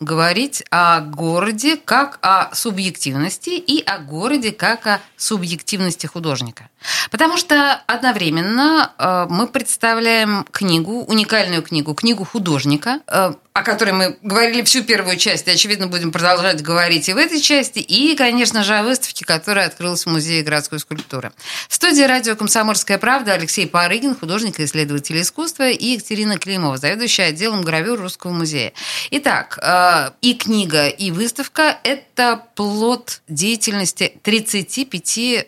говорить 0.00 0.64
о 0.70 1.00
городе 1.00 1.76
как 1.76 2.18
о 2.22 2.54
субъективности 2.54 3.50
и 3.50 3.82
о 3.84 3.98
городе 3.98 4.50
как 4.50 4.86
о 4.86 5.00
субъективности 5.16 6.06
художника. 6.06 6.68
Потому 7.10 7.36
что 7.36 7.74
одновременно 7.86 8.92
э, 8.98 9.26
мы 9.28 9.46
представляем 9.46 10.46
книгу, 10.50 11.04
уникальную 11.04 11.62
книгу, 11.62 11.92
книгу 11.94 12.24
художника, 12.24 13.00
э, 13.06 13.34
о 13.52 13.62
которой 13.62 13.92
мы 13.92 14.18
говорили 14.22 14.62
всю 14.62 14.82
первую 14.82 15.16
часть, 15.16 15.46
и, 15.48 15.50
очевидно, 15.50 15.88
будем 15.88 16.12
продолжать 16.12 16.62
говорить 16.62 17.08
и 17.08 17.12
в 17.12 17.18
этой 17.18 17.40
части, 17.40 17.80
и, 17.80 18.16
конечно 18.16 18.64
же, 18.64 18.74
о 18.74 18.82
выставке, 18.82 19.24
которая 19.26 19.66
открылась 19.66 20.06
в 20.06 20.10
Музее 20.10 20.42
городской 20.42 20.78
скульптуры. 20.78 21.32
В 21.68 21.74
студии 21.74 22.02
радио 22.02 22.36
«Комсомольская 22.36 22.96
правда» 22.96 23.34
Алексей 23.34 23.66
Парыгин, 23.66 24.14
художник 24.14 24.60
и 24.60 24.64
исследователь 24.64 25.20
искусства, 25.20 25.68
и 25.68 25.84
Екатерина 25.84 26.38
Климова, 26.38 26.78
заведующая 26.78 27.26
отделом 27.26 27.62
гравюр 27.62 28.00
Русского 28.00 28.32
музея. 28.32 28.72
Итак, 29.10 29.58
э, 29.60 29.89
и 30.20 30.34
книга, 30.34 30.88
и 30.88 31.10
выставка– 31.10 31.78
это 31.84 32.44
плод 32.54 33.22
деятельности 33.28 34.18
35 34.22 35.46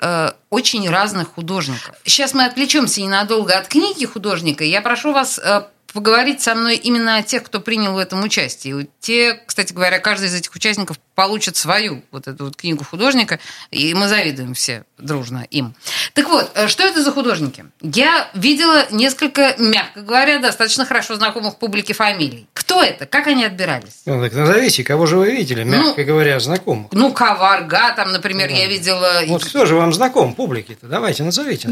очень 0.53 0.89
разных 0.89 1.35
художников. 1.35 1.97
Сейчас 2.05 2.35
мы 2.35 2.45
отвлечемся 2.45 3.01
ненадолго 3.01 3.59
от 3.59 3.69
книги 3.69 4.05
художника. 4.05 4.65
Я 4.65 4.83
прошу 4.83 5.13
вас 5.13 5.39
э, 5.39 5.63
поговорить 5.93 6.41
со 6.41 6.55
мной 6.55 6.77
именно 6.77 7.17
о 7.17 7.23
тех, 7.23 7.43
кто 7.43 7.61
принял 7.61 7.95
в 7.95 7.99
этом 7.99 8.23
участие. 8.23 8.89
Те, 9.01 9.35
кстати 9.47 9.73
говоря, 9.73 9.99
каждый 9.99 10.29
из 10.29 10.35
этих 10.35 10.55
участников 10.55 10.99
получат 11.15 11.57
свою 11.57 12.03
вот 12.11 12.27
эту 12.27 12.47
вот 12.47 12.57
книгу 12.57 12.85
художника, 12.85 13.39
и 13.71 13.93
мы 13.95 14.09
завидуем 14.09 14.55
все 14.55 14.85
дружно 14.99 15.47
им. 15.51 15.75
Так 16.15 16.29
вот, 16.29 16.51
э, 16.55 16.69
что 16.69 16.85
это 16.85 17.03
за 17.03 17.11
художники? 17.13 17.65
Я 17.81 18.31
видела 18.35 18.87
несколько, 18.91 19.55
мягко 19.59 20.01
говоря, 20.01 20.39
достаточно 20.39 20.87
хорошо 20.87 21.17
знакомых 21.17 21.57
публике 21.57 21.93
фамилий. 21.93 22.47
Кто 22.55 22.83
это? 22.83 23.07
Как 23.07 23.27
они 23.27 23.45
отбирались? 23.45 24.03
Ну, 24.07 24.23
так 24.23 24.33
назовите, 24.33 24.85
кого 24.85 25.07
же 25.07 25.17
вы 25.19 25.33
видели, 25.33 25.65
мягко 25.65 26.01
ну, 26.01 26.07
говоря, 26.07 26.41
знакомых? 26.41 26.93
Ну, 26.93 27.13
Коварга, 27.13 27.95
там, 27.95 28.13
например, 28.13 28.49
да. 28.49 28.55
я 28.55 28.67
видела... 28.67 29.23
Вот 29.27 29.45
кто 29.45 29.67
же 29.67 29.75
вам 29.75 29.93
знаком 29.93 30.35
публике-то? 30.35 30.87
Давайте, 30.87 31.25
назовите. 31.25 31.69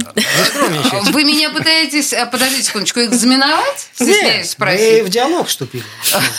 Вы 1.13 1.25
меня 1.25 1.51
пытаетесь, 1.51 2.13
э, 2.13 2.27
подождите 2.27 2.65
секундочку, 2.65 3.01
экзаменовать? 3.01 3.91
Стесняюсь 4.13 4.51
спросить. 4.51 5.03
Вы 5.03 5.05
в 5.05 5.09
диалог 5.11 5.47
вступили. 5.47 5.85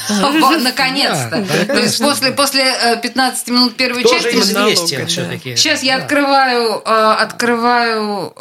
Наконец-то. 0.09 1.45
То 1.67 1.79
есть 1.79 2.01
после 2.35 2.99
15 3.01 3.47
минут 3.49 3.75
первой 3.75 4.03
части. 4.03 4.29
Же 4.29 4.39
известен 4.39 5.07
все-таки. 5.07 5.55
Сейчас 5.55 5.83
я 5.83 5.97
открываю, 5.97 6.81
э, 6.85 7.15
открываю. 7.19 8.33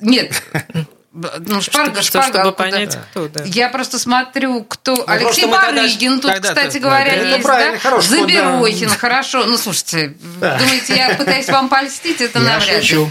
Нет, 0.00 0.42
ну, 1.40 1.60
шпарга, 1.60 2.02
что, 2.02 2.22
шпарга. 2.22 2.40
Чтобы 2.40 2.56
понять, 2.56 2.94
да. 2.94 3.04
кто, 3.10 3.28
да. 3.28 3.44
Я 3.44 3.68
просто 3.68 3.98
смотрю, 3.98 4.64
кто... 4.64 4.96
Ну, 4.96 5.04
Алексей 5.06 5.46
Барыгин 5.46 6.20
тут, 6.20 6.32
кстати 6.32 6.78
говоря, 6.78 7.16
да, 7.16 7.28
есть, 7.36 7.46
да? 7.46 7.78
Хорош, 7.78 8.04
Заберохин, 8.04 8.88
да. 8.88 8.96
хорошо. 8.96 9.44
Ну, 9.44 9.56
слушайте, 9.56 10.14
да. 10.40 10.58
думаете, 10.58 10.96
я 10.96 11.14
пытаюсь 11.14 11.48
вам 11.48 11.68
польстить? 11.68 12.20
Это 12.20 12.38
я 12.38 12.44
навряд 12.44 12.90
ли. 12.90 13.10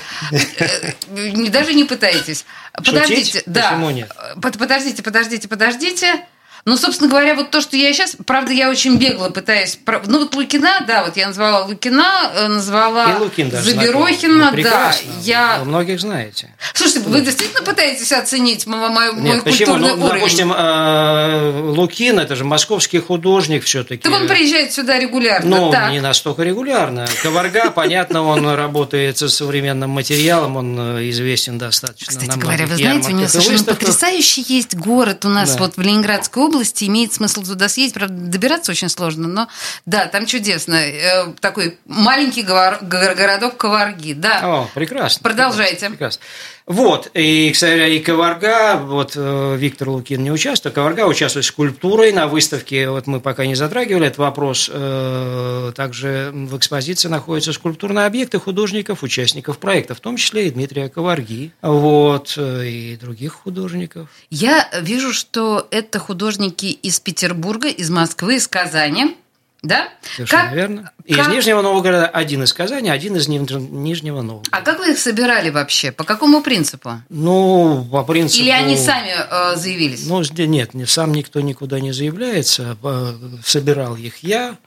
Э, 0.60 1.50
даже 1.50 1.74
не 1.74 1.84
пытайтесь. 1.84 2.46
Подождите, 2.74 3.44
да. 3.46 3.70
Почему 3.70 3.90
нет? 3.92 4.12
Подождите, 4.42 5.04
подождите, 5.04 5.48
подождите. 5.48 6.26
Ну, 6.68 6.76
собственно 6.76 7.10
говоря, 7.10 7.34
вот 7.34 7.50
то, 7.50 7.62
что 7.62 7.78
я 7.78 7.94
сейчас, 7.94 8.18
правда, 8.26 8.52
я 8.52 8.70
очень 8.70 8.98
бегло 8.98 9.30
пытаюсь... 9.30 9.80
Ну, 10.06 10.20
вот 10.20 10.36
Лукина, 10.36 10.84
да, 10.86 11.06
вот 11.06 11.16
я 11.16 11.28
назвала 11.28 11.64
Лукина, 11.64 12.30
э, 12.36 12.48
назвала 12.50 13.12
И 13.12 13.20
Лукин 13.20 13.50
даже 13.50 13.72
Заберохина. 13.72 14.52
Ну, 14.52 14.64
да. 14.64 14.94
Я... 15.22 15.60
Вы 15.60 15.66
многих 15.66 16.02
знаете. 16.02 16.54
Слушайте, 16.88 17.10
вы 17.10 17.22
действительно 17.22 17.62
пытаетесь 17.64 18.12
оценить 18.12 18.66
мо- 18.66 18.88
мой, 18.90 19.12
мой 19.12 19.22
Нет, 19.22 19.44
почему? 19.44 19.74
культурный 19.74 19.96
Ну, 19.98 20.06
уровень? 20.06 20.20
допустим, 20.22 20.54
э, 20.56 21.62
Лукин, 21.72 22.20
это 22.20 22.36
же 22.36 22.46
московский 22.46 23.00
художник 23.00 23.64
все-таки. 23.66 24.02
Так 24.04 24.14
он 24.14 24.28
приезжает 24.28 24.72
сюда 24.72 24.98
регулярно. 24.98 25.58
Ну, 25.58 25.72
так. 25.72 25.92
не 25.92 26.00
настолько 26.00 26.44
регулярно. 26.44 27.06
Коварга, 27.22 27.72
понятно, 27.72 28.24
он 28.24 28.48
работает 28.48 29.18
со 29.18 29.30
современным 29.30 29.90
материалом, 29.90 30.56
он 30.56 30.98
э, 30.98 31.10
известен 31.10 31.58
достаточно 31.58 32.08
Кстати 32.08 32.40
говоря, 32.40 32.66
вы 32.68 32.76
знаете, 32.76 33.10
у 33.10 33.16
него 33.16 33.28
совершенно 33.28 33.64
потрясающий 33.66 34.42
есть 34.48 34.76
город 34.76 35.26
у 35.26 35.30
нас 35.30 35.58
вот 35.60 35.76
в 35.76 35.82
Ленинградской 35.82 36.44
области. 36.44 36.86
Имеет 36.86 37.14
смысл 37.14 37.44
туда 37.44 37.68
съездить. 37.68 37.96
Правда, 37.96 38.16
добираться 38.16 38.72
очень 38.72 38.90
сложно, 38.90 39.28
но 39.28 39.48
да, 39.86 40.06
там 40.06 40.26
чудесно. 40.26 40.76
Э, 40.76 41.34
Такой 41.42 41.78
маленький 41.86 42.44
городок 42.44 43.58
Коварги. 43.58 44.14
Да. 44.14 44.40
О, 44.44 44.70
прекрасно. 44.74 45.22
Продолжайте. 45.24 45.90
Прекрасно. 45.90 46.22
Вот, 46.68 47.10
и, 47.14 47.50
кстати, 47.54 47.94
и 47.94 48.00
Коварга, 48.00 48.76
вот 48.76 49.14
э, 49.16 49.56
Виктор 49.58 49.88
Лукин 49.88 50.22
не 50.22 50.32
участвует, 50.32 50.76
Коварга 50.76 51.08
участвует 51.08 51.46
скульптурой 51.46 52.12
на 52.12 52.28
выставке, 52.28 52.90
вот 52.90 53.08
мы 53.08 53.22
пока 53.22 53.46
не 53.46 53.56
затрагивали 53.56 54.08
этот 54.08 54.18
вопрос, 54.18 54.70
э, 54.72 55.72
также 55.74 56.30
в 56.34 56.58
экспозиции 56.58 57.08
находятся 57.08 57.54
скульптурные 57.54 58.06
объекты 58.06 58.38
художников, 58.38 59.02
участников 59.02 59.60
проекта, 59.60 59.96
в 59.96 60.02
том 60.02 60.18
числе 60.18 60.48
и 60.48 60.52
Дмитрия 60.52 60.90
Коварги, 60.90 61.54
вот, 61.62 62.34
э, 62.36 62.68
и 62.68 62.98
других 62.98 63.32
художников. 63.32 64.10
Я 64.30 64.70
вижу, 64.82 65.14
что 65.14 65.70
это 65.72 66.00
художники 66.00 66.66
из 66.66 67.00
Петербурга, 67.00 67.70
из 67.70 67.90
Москвы, 67.90 68.36
из 68.36 68.48
Казани. 68.50 69.16
Да? 69.64 69.90
Совершенно 70.16 70.44
Как- 70.44 70.54
верно. 70.54 70.92
И 71.06 71.14
из 71.14 71.18
как- 71.18 71.30
Нижнего 71.30 71.62
Новгорода 71.62 72.08
один 72.08 72.44
из 72.44 72.54
Казани, 72.54 72.90
один 72.90 73.16
из 73.16 73.28
Ниж- 73.28 73.60
Нижнего 73.60 74.22
Новгорода. 74.22 74.50
А 74.52 74.62
как 74.62 74.80
вы 74.80 74.92
их 74.92 75.00
собирали 75.00 75.50
вообще? 75.50 75.92
По 75.92 76.04
какому 76.04 76.42
принципу? 76.42 77.02
Ну, 77.10 77.88
по 77.92 78.04
принципу... 78.04 78.44
Или 78.44 78.52
они 78.52 78.78
сами 78.78 79.14
э, 79.18 79.56
заявились? 79.56 80.06
Ну, 80.06 80.22
нет, 80.46 80.74
не- 80.76 80.86
сам 80.86 81.12
никто 81.12 81.42
никуда 81.42 81.80
не 81.80 81.92
заявляется. 81.92 82.78
Э, 82.84 83.14
Собирал 83.44 83.96
их 83.96 84.18
я 84.24 84.58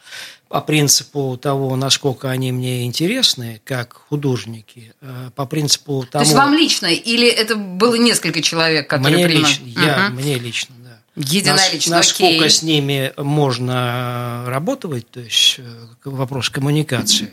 по 0.49 0.61
принципу 0.61 1.39
того, 1.41 1.77
насколько 1.77 2.29
они 2.29 2.51
мне 2.51 2.85
интересны, 2.85 3.61
как 3.65 3.95
художники, 4.09 4.93
э, 5.01 5.31
по 5.37 5.47
принципу 5.47 6.05
того... 6.11 6.25
То 6.25 6.29
есть 6.29 6.35
вам 6.35 6.53
лично? 6.55 6.87
Или 6.87 7.29
это 7.29 7.55
было 7.55 7.95
несколько 7.95 8.43
человек, 8.43 8.91
которые 8.91 9.15
мне 9.19 9.27
принимали? 9.29 9.53
лично, 9.53 9.67
я, 9.81 10.09
мне 10.11 10.35
лично. 10.39 10.75
Единолично, 11.17 11.97
Нас- 11.97 12.09
насколько 12.09 12.45
окей. 12.45 12.51
с 12.51 12.63
ними 12.63 13.13
можно 13.17 14.45
работать, 14.47 15.11
то 15.11 15.21
есть 15.21 15.57
э, 15.59 15.87
вопрос 16.05 16.51
коммуникации, 16.51 17.31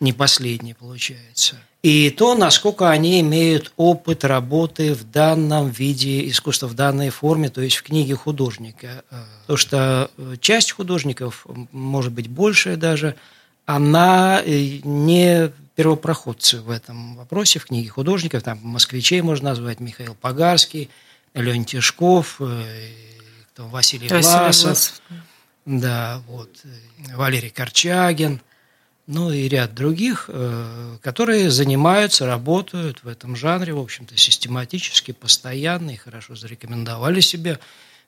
не 0.00 0.12
последний 0.12 0.74
получается. 0.74 1.56
И 1.82 2.10
то, 2.10 2.34
насколько 2.34 2.90
они 2.90 3.20
имеют 3.20 3.72
опыт 3.76 4.24
работы 4.24 4.94
в 4.94 5.08
данном 5.10 5.70
виде 5.70 6.28
искусства, 6.28 6.66
в 6.66 6.74
данной 6.74 7.10
форме, 7.10 7.50
то 7.50 7.60
есть 7.60 7.76
в 7.76 7.82
книге 7.84 8.16
художника. 8.16 9.04
Э, 9.10 9.22
Потому 9.42 9.56
что 9.56 10.10
э, 10.16 10.36
часть 10.40 10.72
художников, 10.72 11.46
может 11.72 12.12
быть, 12.12 12.28
большая 12.28 12.76
даже, 12.76 13.14
она 13.66 14.42
э, 14.44 14.80
не 14.82 15.52
первопроходцы 15.76 16.60
в 16.60 16.70
этом 16.70 17.14
вопросе, 17.16 17.58
в 17.60 17.66
книге 17.66 17.90
художников. 17.90 18.42
Там 18.42 18.58
москвичей 18.62 19.20
можно 19.20 19.50
назвать 19.50 19.78
Михаил 19.78 20.16
Погарский, 20.20 20.88
Леонид 21.34 21.68
Тишков, 21.68 22.36
э, 22.40 22.64
кто, 23.52 23.66
Василий, 23.68 24.08
Василий 24.08 24.38
Власов. 24.38 24.64
Власов. 24.64 25.02
Да, 25.66 26.22
вот. 26.26 26.50
Валерий 27.14 27.50
Корчагин. 27.50 28.40
Ну 29.06 29.30
и 29.30 29.48
ряд 29.48 29.74
других, 29.74 30.26
э, 30.28 30.96
которые 31.00 31.50
занимаются, 31.50 32.26
работают 32.26 33.02
в 33.02 33.08
этом 33.08 33.36
жанре, 33.36 33.72
в 33.72 33.78
общем-то, 33.78 34.14
систематически, 34.18 35.12
постоянно 35.12 35.92
и 35.92 35.96
хорошо 35.96 36.36
зарекомендовали 36.36 37.20
себя, 37.20 37.58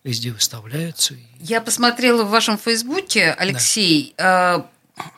везде 0.04 0.30
выставляются. 0.30 1.14
Я 1.40 1.62
посмотрела 1.62 2.24
в 2.24 2.28
вашем 2.28 2.58
Фейсбуке, 2.58 3.34
Алексей, 3.38 4.12
э, 4.18 4.62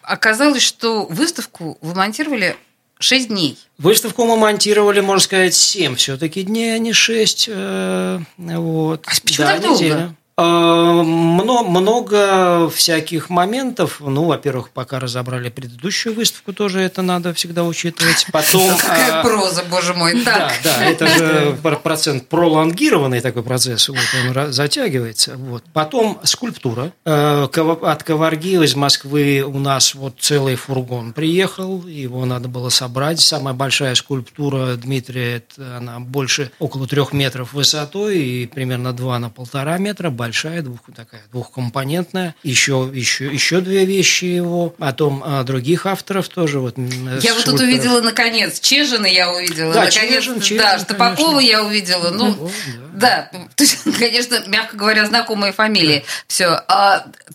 оказалось, 0.03 0.63
что 0.63 1.05
выставку 1.07 1.79
вы 1.81 1.95
монтировали 1.95 2.57
6 3.03 3.29
дней. 3.29 3.59
Выставку 3.79 4.25
мы 4.25 4.37
монтировали, 4.37 5.01
можно 5.01 5.21
сказать, 5.21 5.55
7 5.55 5.97
все-таки 5.97 6.43
дней, 6.43 6.75
а 6.75 6.79
не 6.79 6.93
6. 6.93 7.49
Вот. 7.49 9.05
А 9.07 9.11
почему 9.23 9.47
Да, 9.47 9.53
так 9.55 9.63
долго? 9.63 9.85
неделя. 9.85 10.15
Э, 10.43 11.03
мно- 11.03 11.63
Много 11.63 12.69
всяких 12.69 13.31
моментов. 13.31 13.99
Ну, 14.01 14.25
во-первых, 14.25 14.71
пока 14.71 14.99
разобрали 14.99 15.49
предыдущую 15.49 16.15
выставку, 16.15 16.53
тоже 16.53 16.81
это 16.81 17.03
надо 17.03 17.33
всегда 17.35 17.65
учитывать. 17.65 18.27
Потом... 18.33 18.77
Какая 18.77 19.21
а, 19.21 19.23
проза, 19.23 19.63
боже 19.71 19.95
мой. 19.95 20.23
Да, 20.25 20.51
да, 20.65 20.85
это 20.85 21.07
же 21.07 21.57
пр- 21.63 21.79
процент 21.79 22.29
пролонгированный 22.29 23.21
такой 23.21 23.43
процесс, 23.43 23.89
вот 23.89 23.99
он 24.27 24.53
затягивается. 24.53 25.37
Вот. 25.37 25.63
Потом 25.73 26.19
скульптура. 26.25 26.93
Э, 27.05 27.47
От 27.83 28.03
Коварги 28.03 28.63
из 28.63 28.75
Москвы 28.75 29.43
у 29.47 29.59
нас 29.59 29.95
вот 29.95 30.15
целый 30.19 30.57
фургон 30.57 31.13
приехал, 31.13 31.87
его 31.87 32.25
надо 32.25 32.49
было 32.49 32.69
собрать. 32.69 33.21
Самая 33.21 33.55
большая 33.55 33.95
скульптура 33.95 34.75
Дмитрия, 34.77 35.37
это 35.37 35.77
она 35.77 36.01
больше 36.01 36.51
около 36.59 36.87
трех 36.87 37.13
метров 37.13 37.53
высотой 37.53 38.19
и 38.19 38.47
примерно 38.47 38.93
два 38.93 39.19
на 39.19 39.31
полтора 39.31 39.79
метра, 39.79 40.11
большая, 40.11 40.32
двух, 40.63 40.81
такая 40.95 41.21
двухкомпонентная. 41.31 42.35
Еще, 42.43 42.91
еще, 42.93 43.27
еще 43.33 43.61
две 43.61 43.85
вещи 43.85 44.25
его. 44.25 44.71
Потом 44.71 45.23
а, 45.25 45.43
других 45.45 45.87
авторов 45.87 46.29
тоже. 46.29 46.59
Вот, 46.61 46.77
м, 46.79 47.19
Я 47.21 47.35
вот 47.35 47.45
тут 47.45 47.61
увидела, 47.61 48.01
наконец, 48.01 48.61
Чежина 48.61 49.07
я 49.07 49.31
увидела. 49.31 49.73
Да, 49.75 49.85
наконец, 49.85 49.95
Чежин, 50.25 50.35
да, 50.37 50.41
Чежин, 50.41 50.79
Штапакова 50.81 51.37
конечно. 51.37 51.41
я 51.41 51.65
увидела. 51.65 52.11
Ну, 52.11 52.27
Ну, 52.35 52.51
да. 52.95 53.31
то 53.55 53.65
есть, 53.65 53.83
конечно, 53.99 54.43
мягко 54.49 54.77
говоря, 54.77 55.07
знакомые 55.07 55.53
фамилии. 55.53 56.05
Все. 56.27 56.61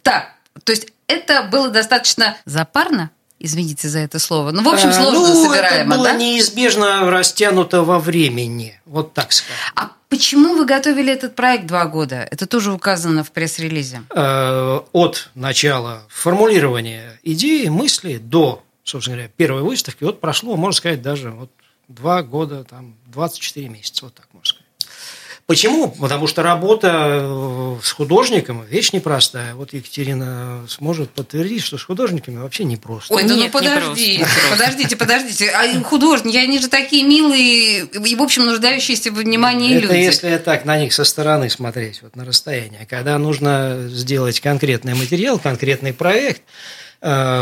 так, 0.04 0.34
то 0.64 0.72
есть 0.72 0.88
это 1.08 1.44
было 1.44 1.70
достаточно 1.70 2.38
запарно? 2.46 3.10
Извините 3.40 3.88
за 3.88 4.00
это 4.00 4.18
слово. 4.20 4.52
Ну, 4.52 4.64
в 4.64 4.68
общем, 4.68 4.90
А, 4.90 4.94
сложно 4.94 5.20
ну, 5.34 5.46
собираемо, 5.46 5.90
это 5.94 5.98
было 5.98 6.04
да? 6.10 6.16
неизбежно 6.16 7.10
растянуто 7.12 7.84
во 7.84 8.00
времени. 8.00 8.80
Вот 8.86 9.14
так 9.14 9.32
скажем. 9.32 9.56
А 9.76 9.92
почему 10.10 10.56
вы 10.56 10.66
готовили 10.66 11.14
этот 11.14 11.36
проект 11.36 11.68
два 11.68 11.86
года? 11.86 12.28
Это 12.32 12.48
тоже 12.48 12.72
указано 12.72 13.24
в 13.24 13.32
пресс-релизе. 13.32 14.02
Э, 14.10 14.80
От 14.92 15.30
начала 15.36 16.02
формулирования 16.10 17.20
идеи, 17.24 17.68
мысли 17.68 18.18
до, 18.18 18.64
собственно 18.84 19.18
говоря, 19.18 19.32
первой 19.38 19.62
выставки, 19.62 20.04
вот 20.04 20.20
прошло, 20.20 20.56
можно 20.56 20.76
сказать, 20.78 21.02
даже 21.04 21.30
вот 21.30 21.52
два 21.88 22.24
года, 22.24 22.64
там, 22.64 22.96
24 23.08 23.70
месяца, 23.70 24.06
вот 24.06 24.16
так 24.16 24.28
можно 24.34 24.46
сказать. 24.46 24.57
Почему? 25.48 25.88
Потому 25.88 26.28
что 26.28 26.44
работа 26.44 27.22
э, 27.22 27.78
с 27.82 27.94
художником– 27.94 28.66
вещь 28.70 28.92
непростая. 28.92 29.56
Вот 29.56 29.72
Екатерина 29.72 30.66
сможет 30.68 31.10
подтвердить, 31.12 31.64
что 31.64 31.78
с 31.78 31.84
художниками 31.84 32.38
вообще 32.38 32.66
непросто. 32.66 33.14
Ой, 33.14 33.24
да 33.24 33.34
Нет, 33.34 33.54
ну 33.54 33.60
подождите, 33.60 34.20
просто, 34.20 34.42
не 34.44 34.52
подождите, 34.52 34.96
подождите. 34.98 35.50
А 35.52 35.84
художники, 35.84 36.36
они 36.36 36.60
же 36.60 36.68
такие 36.68 37.06
милые 37.06 37.86
и, 37.86 38.16
в 38.18 38.22
общем, 38.22 38.46
нуждающиеся 38.46 39.10
в 39.10 39.16
внимании 39.16 39.78
Это 39.78 39.88
люди. 39.88 39.96
если 39.96 40.36
так 40.36 40.66
на 40.66 40.78
них 40.78 40.92
со 40.92 41.06
стороны 41.06 41.50
смотреть, 41.50 42.02
вот 42.02 42.18
на 42.18 42.26
расстоянии. 42.26 42.86
Когда 42.90 43.18
нужно 43.18 43.88
сделать 43.88 44.42
конкретный 44.42 44.96
материал, 44.96 45.40
конкретный 45.40 45.94
проект, 45.94 46.42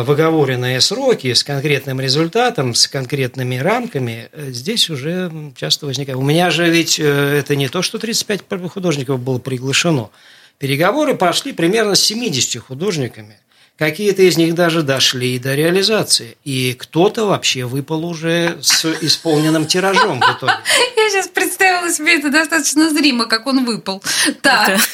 в 0.03 0.11
оговоренные 0.11 0.81
сроки, 0.81 1.33
с 1.33 1.43
конкретным 1.43 2.01
результатом, 2.01 2.73
с 2.73 2.87
конкретными 2.87 3.55
рамками, 3.55 4.29
э, 4.31 4.51
здесь 4.51 4.89
уже 4.89 5.31
часто 5.55 5.85
возникает. 5.85 6.19
У 6.19 6.23
меня 6.23 6.51
же 6.51 6.69
ведь 6.69 6.99
э, 6.99 7.03
это 7.39 7.55
не 7.55 7.69
то, 7.69 7.81
что 7.81 7.97
35 7.97 8.43
художников 8.69 9.19
было 9.21 9.39
приглашено. 9.39 10.09
Переговоры 10.57 11.15
прошли 11.15 11.53
примерно 11.53 11.95
с 11.95 12.01
70 12.01 12.61
художниками. 12.61 13.39
Какие-то 13.77 14.21
из 14.21 14.37
них 14.37 14.55
даже 14.55 14.83
дошли 14.83 15.37
до 15.37 15.53
реализации. 15.53 16.37
И 16.45 16.73
кто-то 16.79 17.25
вообще 17.25 17.65
выпал 17.65 18.05
уже 18.05 18.57
с 18.61 18.85
исполненным 19.01 19.65
тиражом 19.67 20.21
в 20.21 20.23
итоге. 20.23 20.53
Я 20.97 21.09
сейчас 21.09 21.27
представила 21.27 21.91
себе 21.91 22.17
это 22.17 22.29
достаточно 22.31 22.89
зримо, 22.89 23.25
как 23.25 23.47
он 23.47 23.65
выпал. 23.65 24.01
Так. 24.41 24.79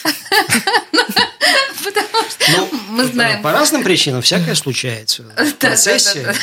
Потому 1.84 2.24
что 2.30 2.52
Ну, 2.58 2.70
мы 2.90 3.06
знаем. 3.06 3.42
По 3.42 3.52
разным 3.52 3.84
причинам 3.84 4.22
всякое 4.22 4.56
случается 4.56 5.24
в 5.38 5.54
процессе. 5.56 6.34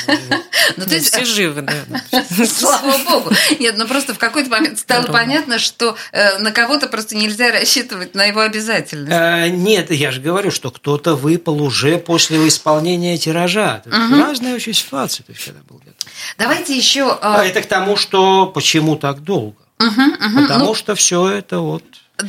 Ну, 0.76 0.84
то 0.84 0.94
есть, 0.94 1.14
Все 1.14 1.24
живы, 1.24 1.62
да. 1.62 2.24
Слава 2.46 2.98
богу. 2.98 3.30
Нет, 3.58 3.74
ну 3.76 3.86
просто 3.86 4.14
в 4.14 4.18
какой-то 4.18 4.50
момент 4.50 4.78
стало 4.78 5.06
понятно, 5.06 5.58
что 5.58 5.96
э, 6.12 6.38
на 6.38 6.50
кого-то 6.52 6.88
просто 6.88 7.16
нельзя 7.16 7.50
рассчитывать 7.50 8.14
на 8.14 8.24
его 8.24 8.40
обязательность. 8.40 9.12
Э, 9.12 9.48
Нет, 9.48 9.90
я 9.90 10.10
же 10.10 10.20
говорю, 10.20 10.50
что 10.50 10.70
кто-то 10.70 11.14
выпал 11.14 11.62
уже 11.62 11.98
после 11.98 12.27
исполнения 12.30 13.16
тиража. 13.18 13.82
То 13.84 13.90
есть 13.90 14.12
Разные 14.12 14.54
очень 14.54 14.74
ситуации, 14.74 15.22
то 15.22 15.32
есть, 15.32 15.44
когда 15.44 15.60
был 15.68 15.78
готов. 15.78 15.94
Давайте 16.36 16.76
еще... 16.76 17.18
А 17.20 17.44
э, 17.44 17.48
это 17.48 17.62
к 17.62 17.66
тому, 17.66 17.96
что 17.96 18.46
почему 18.46 18.96
так 18.96 19.22
долго? 19.22 19.56
мгм, 19.78 20.16
мгм. 20.20 20.42
Потому 20.42 20.64
Ну, 20.66 20.74
что 20.74 20.94
все 20.94 21.28
это 21.28 21.60
вот 21.60 21.84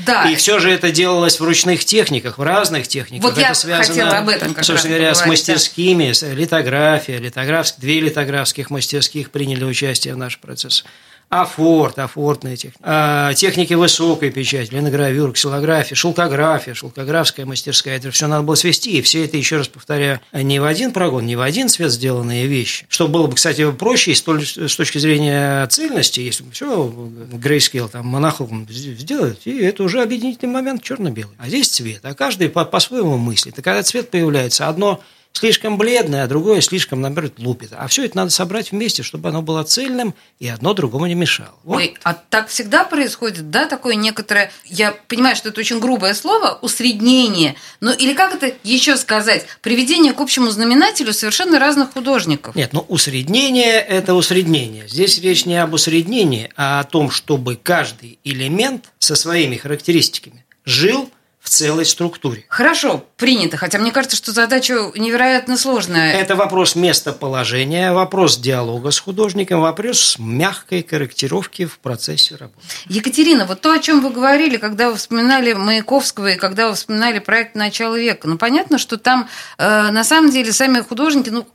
Да. 0.05 0.29
И 0.29 0.35
все 0.35 0.59
же 0.59 0.69
это 0.69 0.91
делалось 0.91 1.39
в 1.39 1.43
ручных 1.43 1.83
техниках, 1.83 2.37
в 2.37 2.43
разных 2.43 2.87
техниках. 2.87 3.23
Вот 3.23 3.33
это 3.33 3.41
я 3.41 3.53
связано, 3.55 3.87
хотела 3.87 4.17
об 4.19 4.29
этом 4.29 4.53
как 4.53 4.63
собственно 4.63 4.93
раз 4.93 4.99
говоря, 4.99 5.15
с 5.15 5.21
да. 5.21 5.27
мастерскими, 5.27 6.11
с 6.11 6.21
литография, 6.21 7.17
литограф... 7.17 7.73
две 7.77 7.99
литографских 7.99 8.69
мастерских 8.69 9.31
приняли 9.31 9.63
участие 9.63 10.13
в 10.13 10.17
нашем 10.17 10.41
процессе. 10.41 10.83
Афорт, 11.29 11.99
афортная 11.99 12.55
техника, 12.55 12.79
а, 12.81 13.33
техники 13.35 13.75
высокой 13.75 14.31
печати, 14.31 14.73
линогравюра, 14.73 15.31
ксилография, 15.31 15.95
шелкография, 15.95 16.73
шелкографская 16.73 17.45
мастерская. 17.45 17.97
Это 17.97 18.09
все 18.09 18.25
надо 18.25 18.41
было 18.41 18.55
свести. 18.55 18.97
И 18.97 19.01
все 19.03 19.25
это, 19.25 19.37
еще 19.37 19.57
раз 19.57 19.67
повторяю, 19.67 20.19
не 20.33 20.59
в 20.59 20.65
один 20.65 20.91
прогон, 20.91 21.27
не 21.27 21.35
в 21.35 21.41
один 21.41 21.69
цвет 21.69 21.91
сделанные 21.91 22.47
вещи. 22.47 22.87
Что 22.89 23.07
было 23.07 23.27
бы, 23.27 23.35
кстати, 23.35 23.69
проще 23.71 24.15
с 24.15 24.21
точки 24.21 24.97
зрения 24.97 25.67
цельности, 25.67 26.19
если 26.19 26.43
бы 26.43 26.51
все 26.51 26.91
грейскейл 27.33 27.89
там 27.89 28.07
монахом 28.07 28.67
сделать, 28.69 29.41
и 29.45 29.55
это 29.59 29.83
уже 29.83 30.01
объединительный 30.01 30.53
момент 30.53 30.81
черно-белый. 30.81 31.35
А 31.37 31.47
здесь 31.47 31.69
цвет, 31.69 31.99
а 32.03 32.15
каждый 32.15 32.49
по- 32.49 32.65
по-своему 32.65 33.17
мыслит. 33.17 33.59
И 33.59 33.61
когда 33.61 33.83
цвет 33.83 34.09
появляется, 34.09 34.67
одно 34.67 34.99
слишком 35.33 35.77
бледное, 35.77 36.23
а 36.23 36.27
другое 36.27 36.61
слишком, 36.61 37.01
наоборот, 37.01 37.33
лупит. 37.37 37.71
А 37.71 37.87
все 37.87 38.05
это 38.05 38.17
надо 38.17 38.29
собрать 38.29 38.71
вместе, 38.71 39.03
чтобы 39.03 39.29
оно 39.29 39.41
было 39.41 39.63
цельным, 39.63 40.13
и 40.39 40.47
одно 40.47 40.73
другому 40.73 41.05
не 41.05 41.15
мешало. 41.15 41.55
Вот. 41.63 41.77
Ой, 41.77 41.95
а 42.03 42.13
так 42.13 42.49
всегда 42.49 42.83
происходит, 42.83 43.49
да, 43.49 43.65
такое 43.65 43.95
некоторое, 43.95 44.51
я 44.65 44.91
понимаю, 45.07 45.35
что 45.35 45.49
это 45.49 45.59
очень 45.61 45.79
грубое 45.79 46.13
слово, 46.13 46.59
усреднение, 46.61 47.55
ну 47.79 47.91
или 47.91 48.13
как 48.13 48.35
это 48.35 48.53
еще 48.63 48.97
сказать, 48.97 49.45
приведение 49.61 50.13
к 50.13 50.19
общему 50.19 50.49
знаменателю 50.49 51.13
совершенно 51.13 51.59
разных 51.59 51.93
художников. 51.93 52.55
Нет, 52.55 52.73
ну 52.73 52.85
усреднение– 52.87 53.79
это 53.89 54.15
усреднение. 54.15 54.87
Здесь 54.87 55.19
речь 55.19 55.45
не 55.45 55.61
об 55.61 55.73
усреднении, 55.73 56.51
а 56.55 56.81
о 56.81 56.83
том, 56.83 57.09
чтобы 57.09 57.55
каждый 57.55 58.19
элемент 58.23 58.85
со 58.99 59.15
своими 59.15 59.55
характеристиками 59.55 60.45
жил 60.65 61.09
в 61.49 61.51
целой 61.51 61.83
структуре. 61.83 62.45
Хорошо, 62.47 63.03
принято, 63.17 63.57
хотя 63.57 63.79
мне 63.79 63.91
кажется, 63.91 64.15
что 64.15 64.31
задача 64.31 64.91
невероятно 64.95 65.57
сложная. 65.57 66.13
Это 66.13 66.35
вопрос 66.35 66.75
местоположения, 66.75 67.91
вопрос 67.91 68.37
диалога 68.37 68.91
с 68.91 68.99
художником, 68.99 69.61
вопрос 69.61 70.17
мягкой 70.19 70.83
корректировки 70.83 71.65
в 71.65 71.79
процессе 71.79 72.35
работы. 72.35 72.59
Екатерина, 72.85 73.45
вот 73.47 73.61
то, 73.61 73.71
о 73.71 73.79
чем 73.79 74.01
вы 74.01 74.11
говорили, 74.11 74.57
когда 74.57 74.91
вы 74.91 74.97
вспоминали 74.97 75.53
Маяковского 75.53 76.33
и 76.33 76.35
когда 76.35 76.69
вы 76.69 76.75
вспоминали 76.75 77.17
проект 77.17 77.55
«Начало 77.55 77.99
века», 77.99 78.27
ну, 78.27 78.37
понятно, 78.37 78.77
что 78.77 78.99
там 78.99 79.27
э, 79.57 79.89
на 79.89 80.03
самом 80.03 80.29
деле 80.29 80.53
сами 80.53 80.81
художники, 80.81 81.29
ну, 81.29 81.47